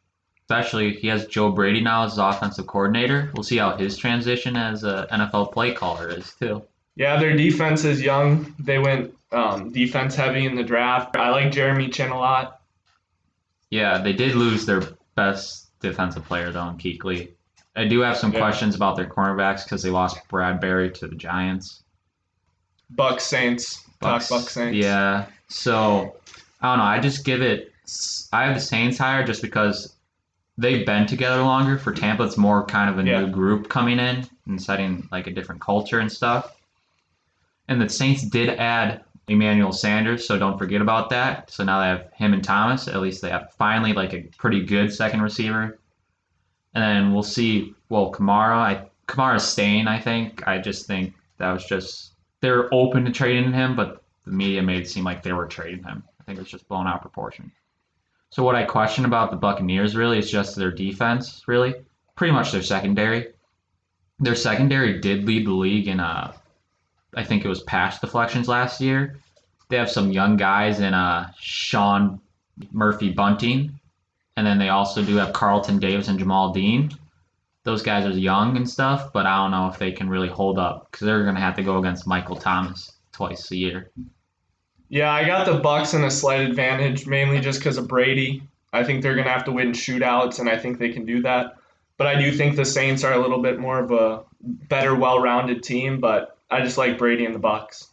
[0.48, 3.30] Especially, he has Joe Brady now as his offensive coordinator.
[3.34, 6.62] We'll see how his transition as a NFL play caller is too.
[6.96, 8.54] Yeah, their defense is young.
[8.58, 11.16] They went um, defense heavy in the draft.
[11.16, 12.60] I like Jeremy Chinn a lot.
[13.72, 14.82] Yeah, they did lose their
[15.14, 17.30] best defensive player though in Kuechly.
[17.74, 18.38] I do have some Yeah.
[18.40, 21.82] questions about their cornerbacks because they lost Bradberry to the Giants.
[22.90, 23.82] Bucks Saints.
[24.02, 24.76] Talk Bucks Saints.
[24.76, 25.24] Yeah.
[25.48, 26.16] So
[26.60, 26.84] I don't know.
[26.84, 27.72] I just give it.
[28.30, 29.94] I have the Saints higher just because
[30.58, 31.78] they've been together longer.
[31.78, 33.20] For Tampa, it's more kind of a Yeah.
[33.22, 36.54] new group coming in and setting like a different culture and stuff.
[37.68, 41.50] And the Saints did add Emmanuel Sanders, so don't forget about that.
[41.50, 42.88] So now they have him and Thomas.
[42.88, 45.78] At least they have finally like a pretty good second receiver.
[46.74, 47.74] And then we'll see.
[47.88, 49.86] Well, Kamara, I Kamara's staying.
[49.86, 50.46] I think.
[50.46, 54.82] I just think that was just they're open to trading him, but the media made
[54.82, 56.02] it seem like they were trading him.
[56.20, 57.52] I think it was just blown out of proportion.
[58.30, 61.74] So what I question about the Buccaneers really is just their defense, really.
[62.16, 63.28] Pretty much their secondary.
[64.18, 66.32] Their secondary did lead the league in uh
[67.14, 69.18] I think it was pass deflections last year.
[69.68, 72.20] They have some young guys in uh Sean
[72.70, 73.78] Murphy Bunting.
[74.36, 76.90] And then they also do have Carlton Davis and Jamel Dean.
[77.64, 80.58] Those guys are young and stuff, but I don't know if they can really hold
[80.58, 83.90] up because they're going to have to go against Michael Thomas twice a year.
[84.88, 88.42] Yeah, I got the Bucks in a slight advantage, mainly just because of Brady.
[88.74, 91.54] I think they're gonna have to win shootouts, and I think they can do that.
[91.96, 95.62] But I do think the Saints are a little bit more of a better, well-rounded
[95.62, 95.98] team.
[95.98, 97.88] But I just like Brady in the Bucks.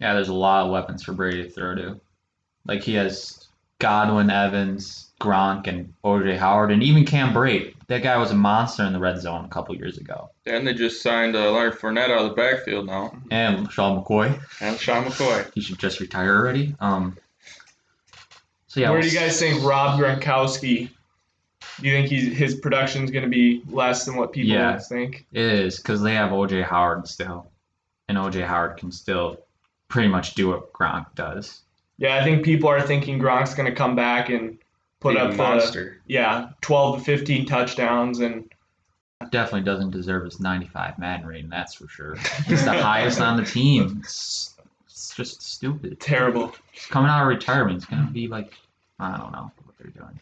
[0.00, 2.00] Yeah, there's a lot of weapons for Brady to throw to.
[2.66, 3.46] Like he has
[3.78, 7.74] Godwin, Evans, Gronk, and OJ Howard, and even Cam Brate.
[7.88, 10.30] That guy was a monster in the red zone a couple years ago.
[10.46, 13.14] And they just signed uh, Leonard Fournette out of the backfield now.
[13.30, 15.50] And Sean McCoy, And Sean McCoy.
[15.54, 16.74] he should just retire already.
[16.80, 17.16] Um.
[18.66, 20.90] So yeah, Where do you guys think Rob Gronkowski
[21.80, 24.78] Do you think he's, his production's going to be less than what people Yeah.
[24.78, 25.26] think?
[25.32, 27.50] It is because they have OJ Howard still,
[28.08, 29.38] and OJ Howard can still
[29.88, 31.60] pretty much do what Gronk does.
[31.98, 34.58] Yeah, I think people are thinking Gronk's going to come back and
[35.00, 38.50] put a up the yeah 12 to 15 touchdowns and
[39.30, 42.16] Definitely doesn't deserve his 95 Madden rating, that's for sure.
[42.46, 43.98] He's the highest on the team.
[44.00, 44.54] It's,
[44.86, 45.98] it's just stupid.
[46.00, 46.52] terrible.
[46.72, 47.76] He's coming out of retirement.
[47.78, 48.52] it's gonna be like,
[48.98, 50.20] I don't know what they're doing.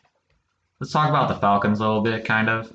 [0.83, 2.75] Let's talk about the Falcons a little bit, kind of.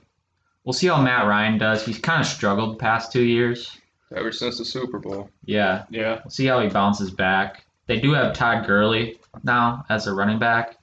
[0.63, 1.85] We'll see how Matt Ryan does.
[1.85, 3.77] He's kind of struggled the past two years.
[4.15, 5.29] Ever since the Super Bowl.
[5.43, 6.21] Yeah, Yeah.
[6.23, 7.65] We'll see how he bounces back.
[7.85, 10.77] They do have Todd Gurley now as a running back,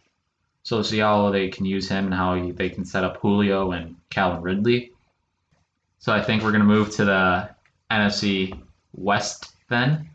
[0.64, 3.16] so we'll see how they can use him and how he, they can set up
[3.16, 4.92] Julio and Calvin Ridley.
[6.00, 7.48] So I think we're gonna move to the
[7.90, 8.54] NFC
[8.92, 10.10] West then.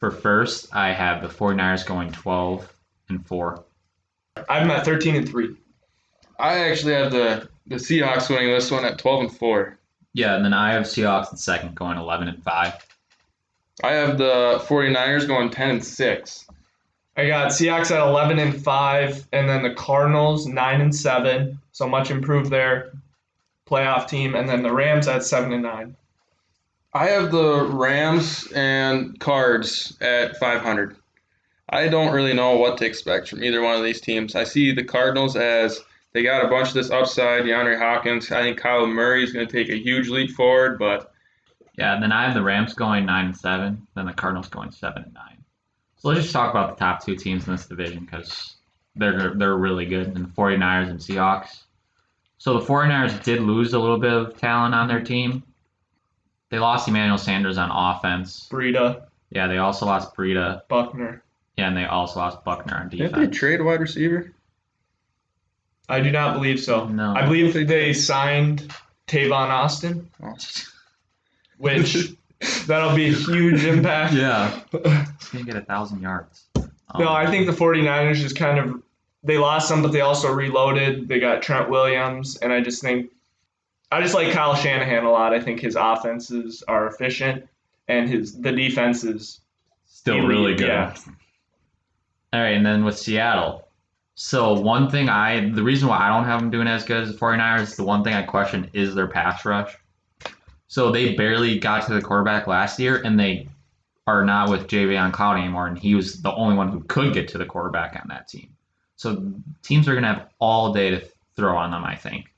[0.00, 2.70] For first, I have the 49ers going 12
[3.08, 3.64] and 4.
[4.50, 5.56] I'm at 13 and 3.
[6.40, 9.78] I actually have the the Seahawks winning this one at 12 and 4.
[10.12, 12.86] Yeah, and then I have Seahawks in second going 11 and 5.
[13.84, 16.46] I have the 49ers going 10 and 6.
[17.16, 21.58] I got Seahawks at 11 and 5 and then the Cardinals 9 and 7.
[21.72, 22.92] So much improved their
[23.68, 25.96] playoff team and then the Rams at 7 and 9.
[26.92, 30.96] I have the Rams and Cards at 500.
[31.68, 34.34] I don't really know what to expect from either one of these teams.
[34.34, 35.80] I see the Cardinals as
[36.12, 37.44] they got a bunch of this upside.
[37.44, 38.30] DeAndre Hopkins.
[38.32, 41.12] I think Kyle Murray is going to take a huge leap forward, but
[41.78, 44.70] Yeah, and then I have the Rams going 9 and 7, then the Cardinals going
[44.72, 45.22] 7 and 9.
[45.96, 48.56] So let's just talk about the top two teams in this division because
[48.96, 51.64] they're they're really good, and the 49ers and Seahawks.
[52.38, 55.42] So the 49ers did lose a little bit of talent on their team.
[56.48, 58.48] They lost Emmanuel Sanders on offense.
[58.50, 60.62] Breida, Yeah, they also lost Breida.
[60.68, 61.22] Buckner.
[61.56, 63.10] Yeah, and they also lost Buckner on defense.
[63.10, 63.34] didn't defense.
[63.34, 64.32] they trade wide receiver?
[65.90, 66.86] I do not believe so.
[66.88, 67.12] No.
[67.14, 68.72] I believe they signed
[69.08, 70.08] Tavon Austin,
[71.58, 71.96] which
[72.66, 74.14] that'll be a huge impact.
[74.14, 74.50] Yeah.
[74.72, 76.44] He's going to get a 1,000 yards.
[76.56, 76.62] No,
[76.94, 78.82] Um, I think the 49ers just kind of
[79.22, 81.06] they lost some, but they also reloaded.
[81.06, 83.10] They got Trent Williams, and I just think
[83.92, 85.34] I just like Kyle Shanahan a lot.
[85.34, 87.46] I think his offenses are efficient,
[87.86, 89.40] and his the defense is
[89.86, 90.68] Still Elite, really good.
[90.68, 90.94] yeah.
[92.32, 93.68] All right, and then with Seattle.
[94.22, 97.10] So one thing I the reason why I don't have them doing as good as
[97.10, 99.74] the 49ers, the one thing I question is their pass rush.
[100.68, 103.48] So they barely got to the quarterback last year and they
[104.06, 107.28] are not with Jadeveon Clowney anymore, and he was the only one who could get
[107.28, 108.54] to the quarterback on that team.
[108.96, 111.02] So teams are gonna have all day to
[111.34, 112.30] throw on them, I think.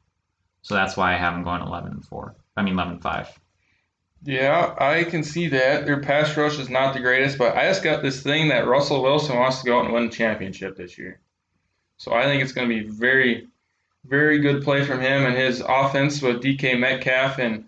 [0.62, 2.36] So that's why I have them going eleven and four.
[2.56, 3.28] I mean eleven and five.
[4.22, 5.84] Yeah, I can see that.
[5.84, 9.02] Their pass rush is not the greatest, but I just got this thing that Russell
[9.02, 11.18] Wilson wants to go out and win a championship this year.
[12.02, 13.46] So I think it's going to be very,
[14.04, 17.38] very good play from him and his offense with DK Metcalf.
[17.38, 17.66] And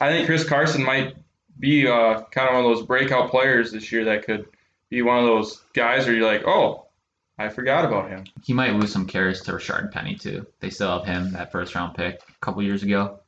[0.00, 1.14] I think Chris Carson might
[1.60, 4.46] be uh, kind of one of those breakout players this year that could
[4.90, 6.86] be one of those guys where you're like, oh,
[7.38, 8.24] I forgot about him.
[8.42, 10.48] He might lose some carries to Rashard Penny too.
[10.58, 13.20] They still have him, that first round pick a couple years ago.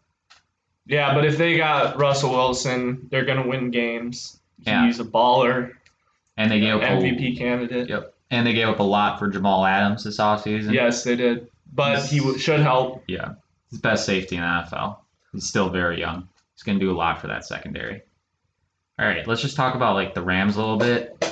[0.87, 1.15] yeah.
[1.15, 4.41] But if they got Russell Wilson, they're gonna win games.
[4.67, 4.87] Yeah.
[4.87, 5.75] He's a baller,
[6.37, 7.89] And they gave up a- MVP candidate.
[7.89, 8.15] Yep.
[8.31, 10.73] And they gave up a lot for Jamal Adams this offseason.
[10.73, 13.03] Yes, they did, but he w- should help.
[13.09, 13.35] Yeah.
[13.71, 14.99] He's best safety in the NFL.
[15.33, 16.29] He's still very young.
[16.55, 18.03] He's going to do a lot for that secondary.
[18.99, 21.25] All right, let's just talk about like the Rams a little bit.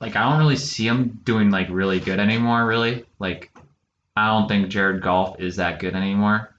[0.00, 3.04] Like I don't really see them doing like really good anymore, really.
[3.18, 3.50] Like
[4.16, 6.54] I don't think Jared Goff is that good anymore.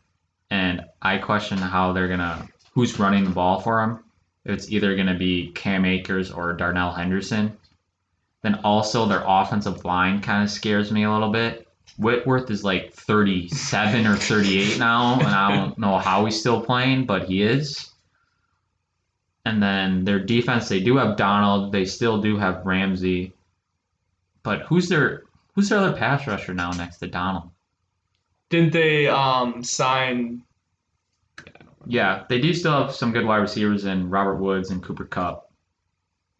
[0.50, 4.04] And I question how they're going to who's running the ball for them.
[4.46, 7.58] It's either going to be Cam Akers or Darrell Henderson.
[8.46, 11.68] Then also their offensive line kind of scares me a little bit.
[11.98, 17.08] Whitworth is like 37 or 38 now, and I don't know how he's still playing,
[17.08, 17.90] but he is.
[19.46, 21.72] And then their defense, they do have Donald.
[21.72, 23.34] They still do have Ramsey.
[24.44, 25.24] But who's their
[25.56, 27.50] who's their other pass rusher now next to Donald?
[28.50, 30.44] Didn't they um, sign?
[31.88, 35.52] Yeah, they do still have some good wide receivers in Robert Woods and Cooper Kupp.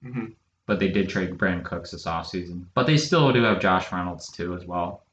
[0.04, 0.36] Mhm.
[0.68, 2.66] But they did trade Brandin Cooks this offseason.
[2.74, 5.04] But they still do have Josh Reynolds too as well.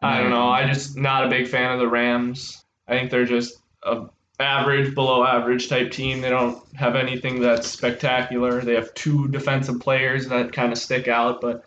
[0.00, 0.48] I don't know.
[0.48, 2.64] I just not a big fan of the Rams.
[2.88, 4.06] I think they're just a
[4.40, 6.20] average, below average type team.
[6.20, 8.60] They don't have anything that's spectacular.
[8.60, 11.64] They have two defensive players that kind of stick out, but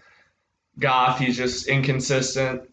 [0.77, 2.69] Goff, he's just inconsistent.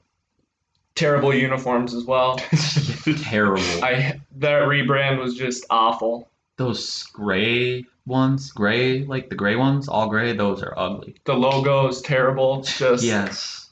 [0.95, 2.37] Terrible uniforms as well.
[3.23, 3.63] Terrible.
[3.83, 6.29] I that rebrand was just awful.
[6.57, 11.17] Those gray ones, gray, like the gray ones, all gray, those are ugly.
[11.25, 12.61] The logo is terrible.
[12.61, 13.71] It's just Yes.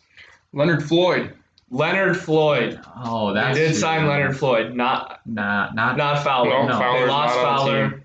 [0.53, 1.35] Leonard Floyd.
[1.71, 2.81] Leonard Floyd.
[2.97, 4.09] Oh, that's they did too sign bad.
[4.09, 5.97] Leonard Floyd, not Nah, not.
[5.97, 6.66] not Fowler.
[6.66, 8.05] No, they lost not on the Fowler.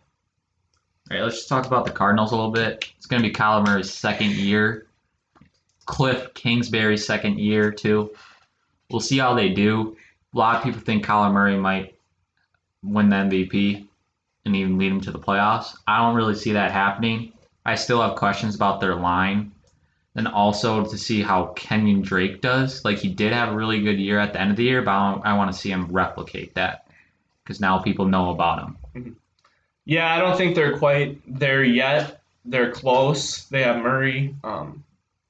[1.11, 2.91] All right, let's just talk about the Cardinals a little bit.
[2.97, 4.88] It's going to be Kyler Murray's second year.
[5.88, 8.11] Kliff Kingsbury's second year too.
[8.89, 9.95] We'll see how they do.
[10.33, 11.95] A lot of people think Kyler Murray might
[12.83, 13.85] win the MVP
[14.45, 15.75] and even lead them to the playoffs.
[15.88, 17.34] I don't really see that happening.
[17.65, 19.51] I still have questions about their line.
[20.17, 22.86] And also to see how Kenyon Drake does.
[22.86, 24.91] Like he did have a really good year at the end of the year, but
[24.91, 26.88] I, I want to see him replicate that
[27.43, 29.17] because now people know about him.
[29.84, 32.21] Yeah, I don't think they're quite there yet.
[32.45, 33.45] They're close.
[33.45, 34.36] They have Murray.
[34.43, 34.84] Um,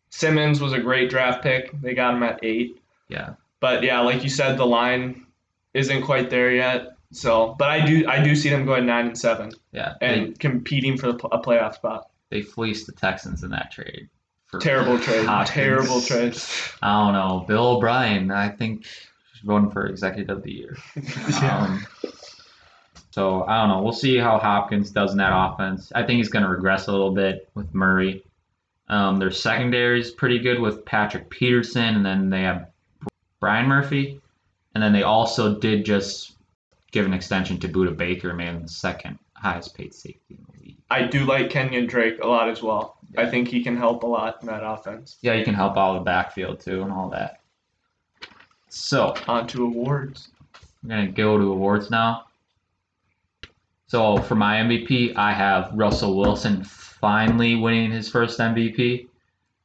[0.10, 1.72] Simmons was a great draft pick.
[1.82, 2.80] They got him at eight.
[3.10, 3.34] Yeah.
[3.60, 5.26] But yeah, like you said, the line
[5.74, 6.95] isn't quite there yet.
[7.12, 9.94] So, but I do I do see them going nine and seven Yeah.
[10.00, 12.10] They, and competing for the, a playoff spot.
[12.30, 14.10] they fleeced the Texans in that trade.
[14.60, 15.26] Terrible trade.
[15.26, 15.54] Hopkins.
[15.54, 16.38] Terrible trade.
[16.82, 17.46] I don't know.
[17.48, 18.86] Bill O'Brien, I think,
[19.44, 20.78] voting for executive of the year.
[21.42, 21.86] Um,
[23.12, 23.82] so I don't know.
[23.82, 25.92] We'll see how Hopkins does in that offense.
[25.96, 28.24] I think he's going to regress a little bit with Murray.
[28.90, 32.70] Um, their secondary is pretty good with Patrick Peterson, and then they have
[33.40, 34.20] Byron Murphy,
[34.74, 36.35] and then they also did just
[36.96, 40.78] give an extension to Budda Baker, him the second highest paid safety in the league.
[40.90, 42.96] I do like Kenyon Drake a lot as well.
[43.18, 45.18] I think he can help a lot in that offense.
[45.22, 47.42] Yeah, you can help all the backfield too and all that.
[48.70, 50.30] So On to awards.
[50.84, 52.28] I'm gonna go to awards now.
[53.88, 59.08] So for my MVP, I have Russell Wilson finally winning his first MVP.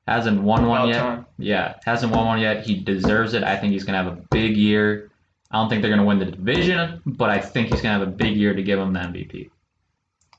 [0.09, 0.99] Hasn't won one About yet.
[0.99, 1.27] time.
[1.38, 2.66] Yeah, hasn't won one yet.
[2.66, 3.45] He deserves it.
[3.45, 5.10] I think he's gonna have a big year.
[5.51, 8.11] I don't think they're gonna win the division, but I think he's gonna have a
[8.11, 9.51] big year to give him the MVP.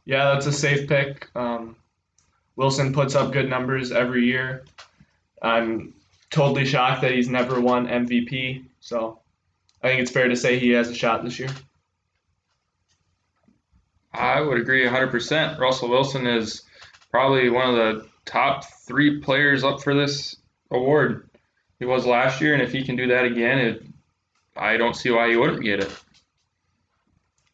[0.05, 1.29] Yeah, that's a safe pick.
[1.35, 1.75] Um,
[2.55, 4.65] Wilson puts up good numbers every year.
[5.41, 5.93] I'm
[6.29, 8.65] totally shocked that he's never won MVP.
[8.79, 9.19] So
[9.83, 11.49] I think it's fair to say he has a shot this year.
[14.13, 15.59] I would agree 100%.
[15.59, 16.63] Russell Wilson is
[17.09, 20.35] probably one of the top three players up for this
[20.69, 21.29] award.
[21.79, 23.83] He was last year, and if he can do that again, it,
[24.55, 25.91] I don't see why you wouldn't get it.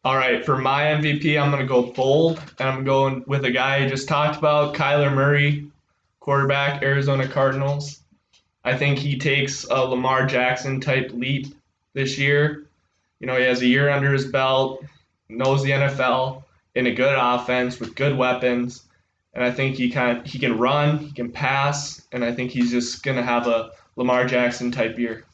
[0.04, 3.52] All right, for my MVP, I'm going to go bold, and I'm going with a
[3.52, 5.70] guy I just talked about, Kyler Murray,
[6.20, 8.00] quarterback, Arizona Cardinals.
[8.64, 11.48] I think he takes a Lamar Jackson type leap
[11.94, 12.68] this year.
[13.20, 14.84] You know, he has a year under his belt,
[15.30, 16.44] knows the NFL,
[16.76, 18.84] in a good offense with good weapons,
[19.34, 22.52] and I think he kind of he can run, he can pass, and I think
[22.52, 25.26] he's just going to have a Lamar Jackson type year.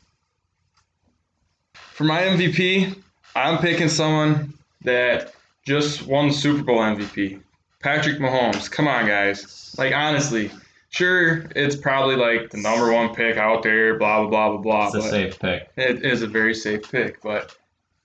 [1.94, 2.96] For my MVP,
[3.36, 5.32] I'm picking someone that
[5.64, 7.40] just won the Super Bowl MVP.
[7.82, 8.70] Patrick Mahomes.
[8.72, 9.76] Come on, guys.
[9.78, 10.50] Like, honestly,
[10.90, 14.88] sure, it's probably like the number one pick out there, blah, blah, blah, blah, blah.
[14.88, 15.70] It's a safe pick.
[15.78, 17.56] It is a very safe pick, but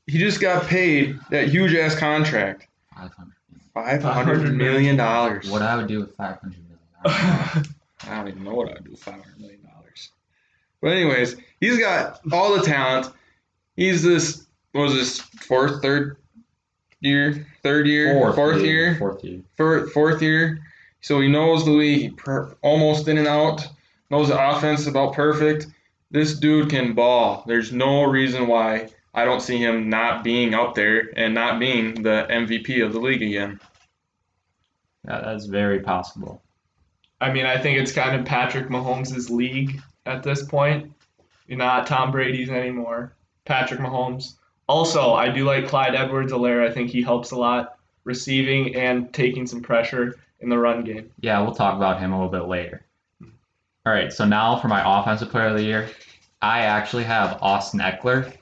[0.06, 2.66] he just got paid that huge ass contract.
[2.94, 3.34] Five hundred.
[3.72, 5.48] Five hundred million dollars.
[5.48, 7.68] What I would do with five hundred million dollars.
[8.06, 10.10] I don't even know what I'd do with five hundred million dollars.
[10.82, 13.14] But anyways, he's got all the talent.
[13.78, 16.16] He's this what was this fourth, third
[17.00, 19.44] year, third year, fourth, year, Fourth year.
[19.56, 20.58] Four- fourth year.
[21.00, 23.64] So he knows the league per, almost in and out.
[24.10, 25.68] Knows the offense about perfect.
[26.10, 27.44] This dude can ball.
[27.46, 32.02] There's no reason why I don't see him not being up there and not being
[32.02, 33.60] the MVP of the league again.
[35.06, 36.42] Yeah, that's very possible.
[37.20, 40.92] I mean, I think it's kind of Patrick Mahomes' league at this point.
[41.46, 43.12] You're not Tom Brady's anymore.
[43.48, 44.34] Patrick Mahomes.
[44.68, 46.68] Also, I do like Clyde Edwards-Helaire.
[46.68, 51.10] I think he helps a lot receiving and taking some pressure in the run game.
[51.20, 52.84] Yeah, we'll talk about him a little bit later.
[53.86, 55.88] All right, so now for my offensive player of the year,
[56.42, 58.32] I actually have Austin Ekeler.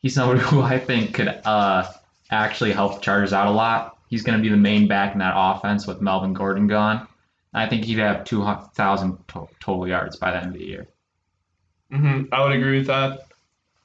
[0.00, 1.90] He's somebody who I think could uh,
[2.30, 3.98] actually help the Chargers out a lot.
[4.08, 7.06] He's going to be the main back in that offense with Melvin Gordon gone.
[7.54, 10.88] I think he'd have 2,000 total yards by the end of the year.
[11.92, 12.32] Mm-hmm.
[12.32, 13.29] I would agree with that.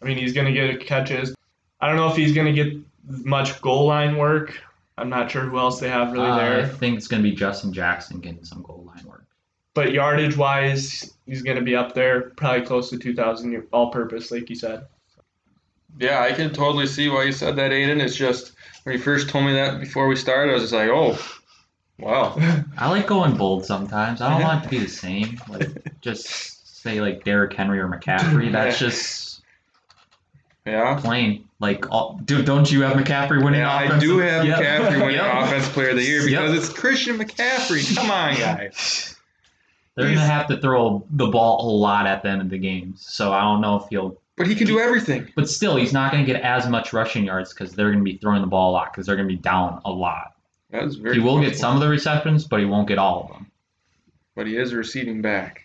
[0.06, 1.36] I mean, he's going to get catches.
[1.82, 2.78] I don't know if he's going to get
[3.26, 4.62] much goal line work.
[5.00, 7.36] I'm not sure who else they have really Uh, I think it's going to be
[7.36, 9.26] Justin Jackson getting some goal line work.
[9.74, 14.30] But yardage wise, he's going to be up there, probably close to 2,000 all purpose,
[14.30, 14.86] like you said.
[16.00, 18.00] Yeah, I can totally see why you said that, Aiden.
[18.00, 18.52] It's just
[18.84, 21.18] when you first told me that before we started, I was just like, oh,
[21.98, 22.36] wow.
[22.78, 24.22] I like going bold sometimes.
[24.22, 25.42] I don't want it to be the same.
[25.50, 28.52] Like just say like Derrick Henry or McCaffrey.
[28.52, 29.35] That's just
[30.66, 31.00] Yeah.
[31.00, 31.48] plain.
[31.60, 33.62] Like, all, dude, don't you have McCaffrey winning?
[33.62, 34.60] Yeah, I do have Yep.
[34.60, 35.44] McCaffrey winning Yep.
[35.46, 36.58] Offensive Player of the Year because Yep.
[36.64, 37.96] it's Christian McCaffrey.
[37.96, 39.16] Come on, guys.
[39.96, 43.06] They're gonna have to throw the ball a lot at the end of the games,
[43.08, 45.32] so I don't know if he'll But he can do everything.
[45.38, 48.12] But still, he's not going to get as much rushing yards because they're going to
[48.12, 50.34] be throwing the ball a lot because they're going to be down a lot.
[50.72, 51.14] That is very.
[51.16, 53.50] He will get some of the receptions, but he won't get all of them.
[54.36, 55.65] But he is a receiving back.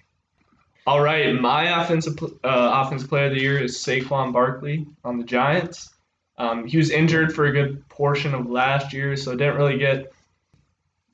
[0.86, 5.24] All right, my offensive uh, offensive player of the year is Saquon Barkley on the
[5.24, 5.90] Giants.
[6.38, 10.12] Um, he was injured for a good portion of last year, so didn't really get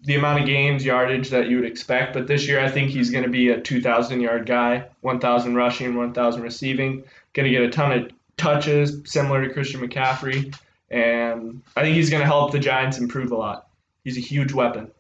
[0.05, 2.14] the amount of games yardage that you would expect.
[2.14, 5.97] But this year, I think he's going to be a 2,000 yard guy, 1,000 rushing,
[5.97, 7.03] 1,000 receiving.
[7.33, 10.57] Going to get a ton of touches, similar to Christian McCaffrey,
[10.91, 13.69] and I think he's going to help the Giants improve a lot.
[14.05, 14.93] He's a huge weapon.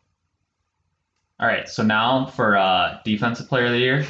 [1.38, 4.06] All right, so now for uh, defensive player of the year.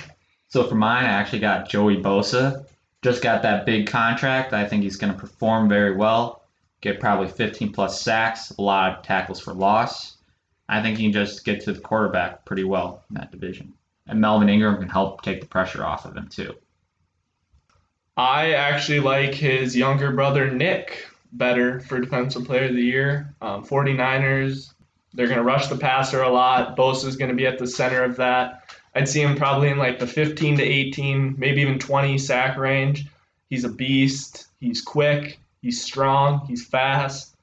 [0.49, 2.67] So for mine, I actually got Joey Bosa.
[3.03, 4.53] Just got that big contract.
[4.53, 6.43] I think he's going to perform very well.
[6.81, 10.17] Get probably 15 plus sacks, a lot of tackles for loss.
[10.69, 13.73] I think he can just get to the quarterback pretty well in that division.
[14.07, 16.55] And Melvin Ingram can help take the pressure off of him too.
[18.17, 23.35] I actually like his younger brother Nick better for defensive player of the year.
[23.43, 24.73] Um, 49ers,
[25.13, 26.77] they're going to rush the passer a lot.
[26.77, 28.76] Bosa's going to be at the center of that.
[28.97, 33.07] I'd see him probably in like the 15 to 18, maybe even 20 sack range.
[33.51, 34.47] He's a beast.
[34.59, 35.39] He's quick.
[35.61, 36.47] He's strong.
[36.47, 37.37] He's fast.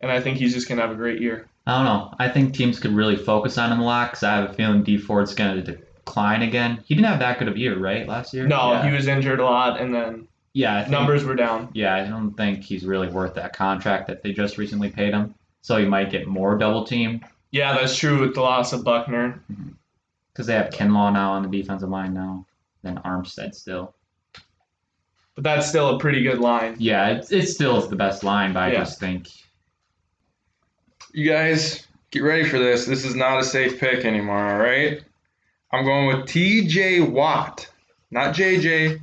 [0.00, 1.46] And I think he's just going to have a great year.
[1.66, 2.14] I don't know.
[2.18, 4.82] I think teams could really focus on him a lot because I have a feeling
[4.82, 6.82] Dee Ford's going to decline again.
[6.86, 8.46] He didn't have that good of a year, right, last year?
[8.46, 8.88] No, yeah.
[8.88, 11.68] he was injured a lot, and then Yeah, I think, numbers were down.
[11.74, 15.34] Yeah, I don't think he's really worth that contract that they just recently paid him.
[15.60, 17.20] So he might get more double team
[17.50, 19.42] Yeah, that's true with the loss of Buckner.
[19.52, 19.72] Mm-hmm.
[20.38, 22.46] Because they have Kinlaw now on the defensive line now,
[22.84, 23.92] then Armstead still.
[25.34, 26.76] But that's still a pretty good line.
[26.78, 28.78] Yeah, it, it still is the best line, but I Yeah.
[28.78, 29.26] just think
[31.12, 32.86] You guys, get ready for this.
[32.86, 35.02] This is not a safe pick anymore, all right?
[35.72, 37.68] I'm going with TJ Watt.
[38.12, 39.00] Not JJ,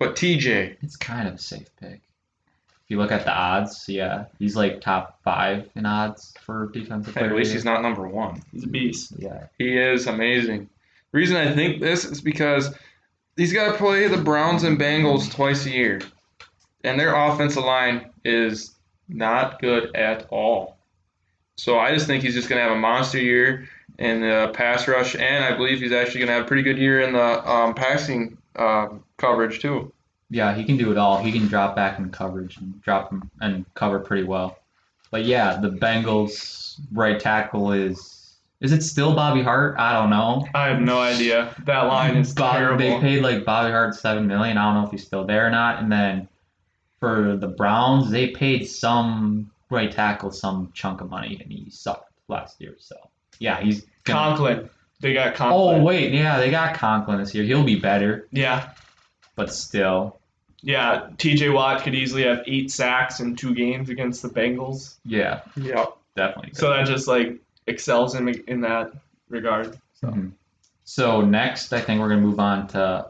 [0.00, 0.76] but TJ.
[0.82, 2.00] it's kind of a safe pick.
[2.86, 7.14] If you look at the odds, yeah, he's like top five in odds for defensive
[7.14, 7.30] player.
[7.30, 8.40] At least he's not number one.
[8.52, 9.12] He's a beast.
[9.18, 10.68] Yeah, He is amazing.
[11.10, 12.72] reason I think this is because
[13.36, 16.00] he's got to play the Browns and Bengals twice a year.
[16.84, 18.76] And their offensive line is
[19.08, 20.76] not good at all.
[21.56, 23.68] So I just think he's just going to have a monster year
[23.98, 26.78] in the pass rush, and I believe he's actually going to have a pretty good
[26.78, 29.92] year in the um, passing um coverage, too.
[30.30, 31.18] Yeah, he can do it all.
[31.22, 34.58] He can drop back in coverage and drop and cover pretty well.
[35.10, 39.76] But yeah, the Bengals right tackle is is it still Bobby Hart?
[39.78, 40.46] I don't know.
[40.54, 41.54] I have no idea.
[41.64, 42.78] That line is Bob- terrible.
[42.78, 44.56] They paid like Bobby Hart seven million.
[44.56, 45.82] I don't know if he's still there or not.
[45.82, 46.28] And then
[46.98, 52.10] for the Browns, they paid some right tackle some chunk of money, and he sucked
[52.28, 52.74] last year.
[52.78, 52.96] So
[53.38, 54.36] yeah, he's gonna.
[54.36, 54.70] Conklin.
[55.00, 55.80] They got oh, Conklin.
[55.80, 57.44] oh wait, yeah, they got Conklin this year.
[57.44, 58.70] He'll be better, Yeah.
[59.36, 60.18] But still,
[60.62, 61.08] Yeah.
[61.18, 64.96] TJ Watt could easily have eight sacks in two games against the Bengals.
[65.04, 65.96] yeah, Yep.
[66.16, 66.52] definitely.
[66.54, 67.36] So that just like
[67.68, 68.92] excels him in that
[69.28, 69.78] regard.
[70.02, 70.32] Mhm.
[70.84, 73.06] So next, I think we're gonna move on to.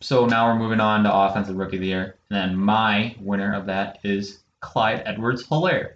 [0.00, 3.54] So now we're moving on to offensive rookie of the year, and then my winner
[3.54, 5.90] of that is Clyde Edwards-Helaire.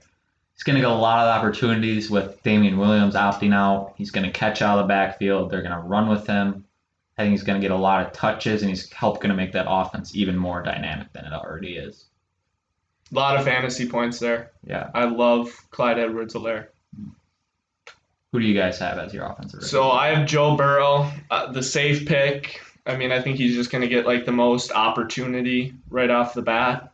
[0.54, 3.92] He's gonna get a lot of opportunities with Damien Williams opting out.
[3.96, 5.50] He's gonna catch out of the backfield.
[5.50, 6.64] They're gonna run with him.
[7.18, 9.66] I think he's gonna get a lot of touches, and he's help gonna make that
[9.68, 12.06] offense even more dynamic than it already is.
[13.10, 14.52] A lot of fantasy points there.
[14.66, 14.90] Yeah.
[14.94, 16.68] I love Clyde Edwards-Helaire.
[18.32, 19.62] Who do you guys have as your offensive?
[19.62, 22.60] So I have Joe Burrow, uh, the safe pick.
[22.84, 26.34] I mean, I think he's just going to get like the most opportunity right off
[26.34, 26.92] the bat.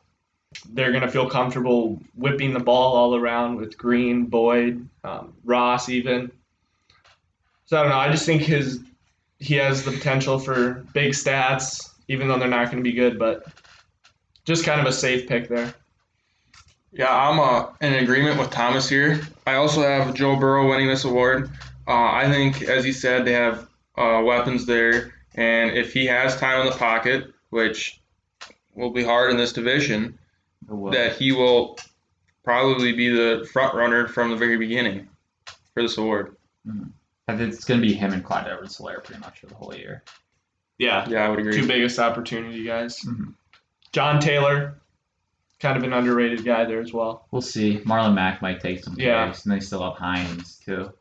[0.68, 5.88] They're going to feel comfortable whipping the ball all around with Green, Boyd, um, Ross,
[5.88, 6.30] even.
[7.66, 7.98] So I don't know.
[7.98, 8.80] I just think his
[9.38, 13.18] he has the potential for big stats, even though they're not going to be good.
[13.18, 13.46] But
[14.44, 15.74] just kind of a safe pick there.
[16.92, 19.20] Yeah, I'm uh, in agreement with Thomas here.
[19.46, 21.50] I also have Joe Burrow winning this award.
[21.88, 26.36] Uh, I think, as he said, they have uh, weapons there, and if he has
[26.36, 28.00] time in the pocket, which
[28.74, 30.18] will be hard in this division,
[30.68, 31.78] that he will
[32.44, 35.08] probably be the front runner from the very beginning
[35.72, 36.36] for this award.
[36.68, 36.72] I
[37.32, 40.02] think it's gonna be him and Clyde Edwards-Helaire pretty much for the whole year.
[40.78, 41.52] Yeah, Yeah, I would agree.
[41.60, 43.00] two biggest opportunity guys.
[43.00, 43.34] Mhm.
[43.92, 44.80] John Taylor,
[45.60, 47.26] kind of an underrated guy there as well.
[47.30, 47.78] We'll see.
[47.86, 49.24] Marlon Mack might take some Yeah.
[49.24, 50.92] carries, and they still have Hines too.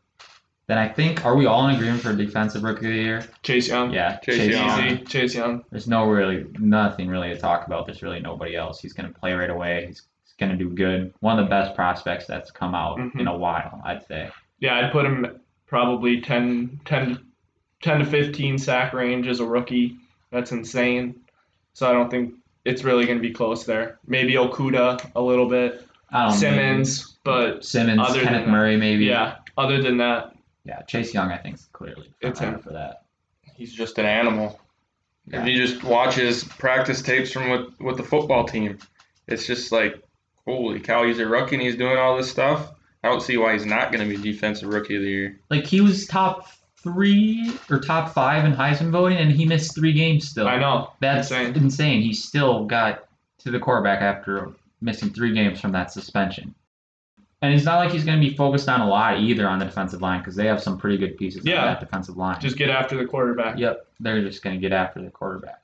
[0.67, 3.23] Then I think are we all in agreement for defensive rookie of the year?
[3.41, 3.91] Chase Young.
[3.91, 4.85] Yeah, Chase Young.
[4.87, 4.97] Easy.
[5.03, 5.65] Chase Young.
[5.71, 7.85] There's no really nothing really to talk about.
[7.85, 8.79] There's really nobody else.
[8.79, 9.87] He's gonna play right away.
[9.87, 11.13] He's, he's gonna do good.
[11.19, 13.19] One of the best prospects that's come out Mhm.
[13.19, 14.29] in a while, I'd say.
[14.59, 15.41] Yeah, I'd put him
[15.77, 17.19] probably 10, 10,
[17.81, 19.97] 10 to 15 sack range as a rookie.
[20.29, 21.15] That's insane.
[21.73, 23.97] so I don't think it's really going to be close there.
[24.05, 28.77] Maybe Okudah a little bit, I don't Simmons, but Simmons, other than Kenneth that- Murray,
[28.77, 29.05] maybe.
[29.05, 29.37] yeah.
[29.57, 32.61] Other than that, Yeah, Chase Young, I think, is clearly It's front him.
[32.61, 33.05] for that.
[33.55, 34.59] He's just an animal.
[35.25, 35.41] Yeah.
[35.41, 38.77] If you just watch his practice tapes from with, with the football team,
[39.27, 40.03] it's just like,
[40.45, 42.69] holy cow, he's a rookie and he's doing all this stuff.
[43.03, 45.39] I don't see why he's not going to be defensive rookie of the year.
[45.49, 46.47] Like he was top
[46.77, 50.47] three or top five in Heisman voting, and he missed three games still.
[50.47, 51.55] I know That's Insane.
[51.55, 52.01] insane.
[52.01, 53.05] He still got
[53.39, 54.51] to the quarterback after
[54.81, 56.53] missing three games from that suspension.
[57.41, 59.65] And it's not like he's going to be focused on a lot either on the
[59.65, 61.59] defensive line because they have some pretty good pieces Yeah.
[61.59, 62.39] on that defensive line.
[62.39, 63.57] just get after the quarterback.
[63.57, 65.61] Yep, they're just going to get after the quarterback.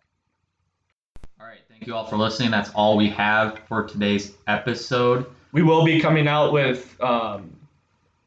[1.40, 2.52] All right, thank you all for listening.
[2.52, 5.26] That's all we have for today's episode.
[5.52, 7.50] We will be coming out with um,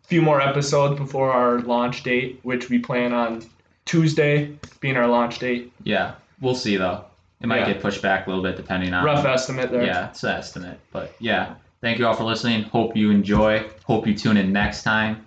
[0.04, 3.44] a few more episodes before our launch date, which we plan on
[3.84, 5.72] Tuesday being our launch date.
[5.84, 7.04] Yeah, we'll see though.
[7.40, 7.72] It might Yeah.
[7.72, 9.84] get pushed back a little bit depending on Rough estimate there.
[9.84, 10.78] Yeah, it's an estimate.
[10.92, 12.62] But yeah, thank you all for listening.
[12.64, 13.64] Hope you enjoy.
[13.84, 15.26] Hope you tune in next time.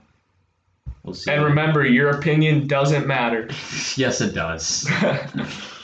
[1.03, 1.31] We'll see.
[1.31, 1.47] And you.
[1.47, 3.47] remember, your opinion doesn't matter.
[3.95, 4.89] yes, it does.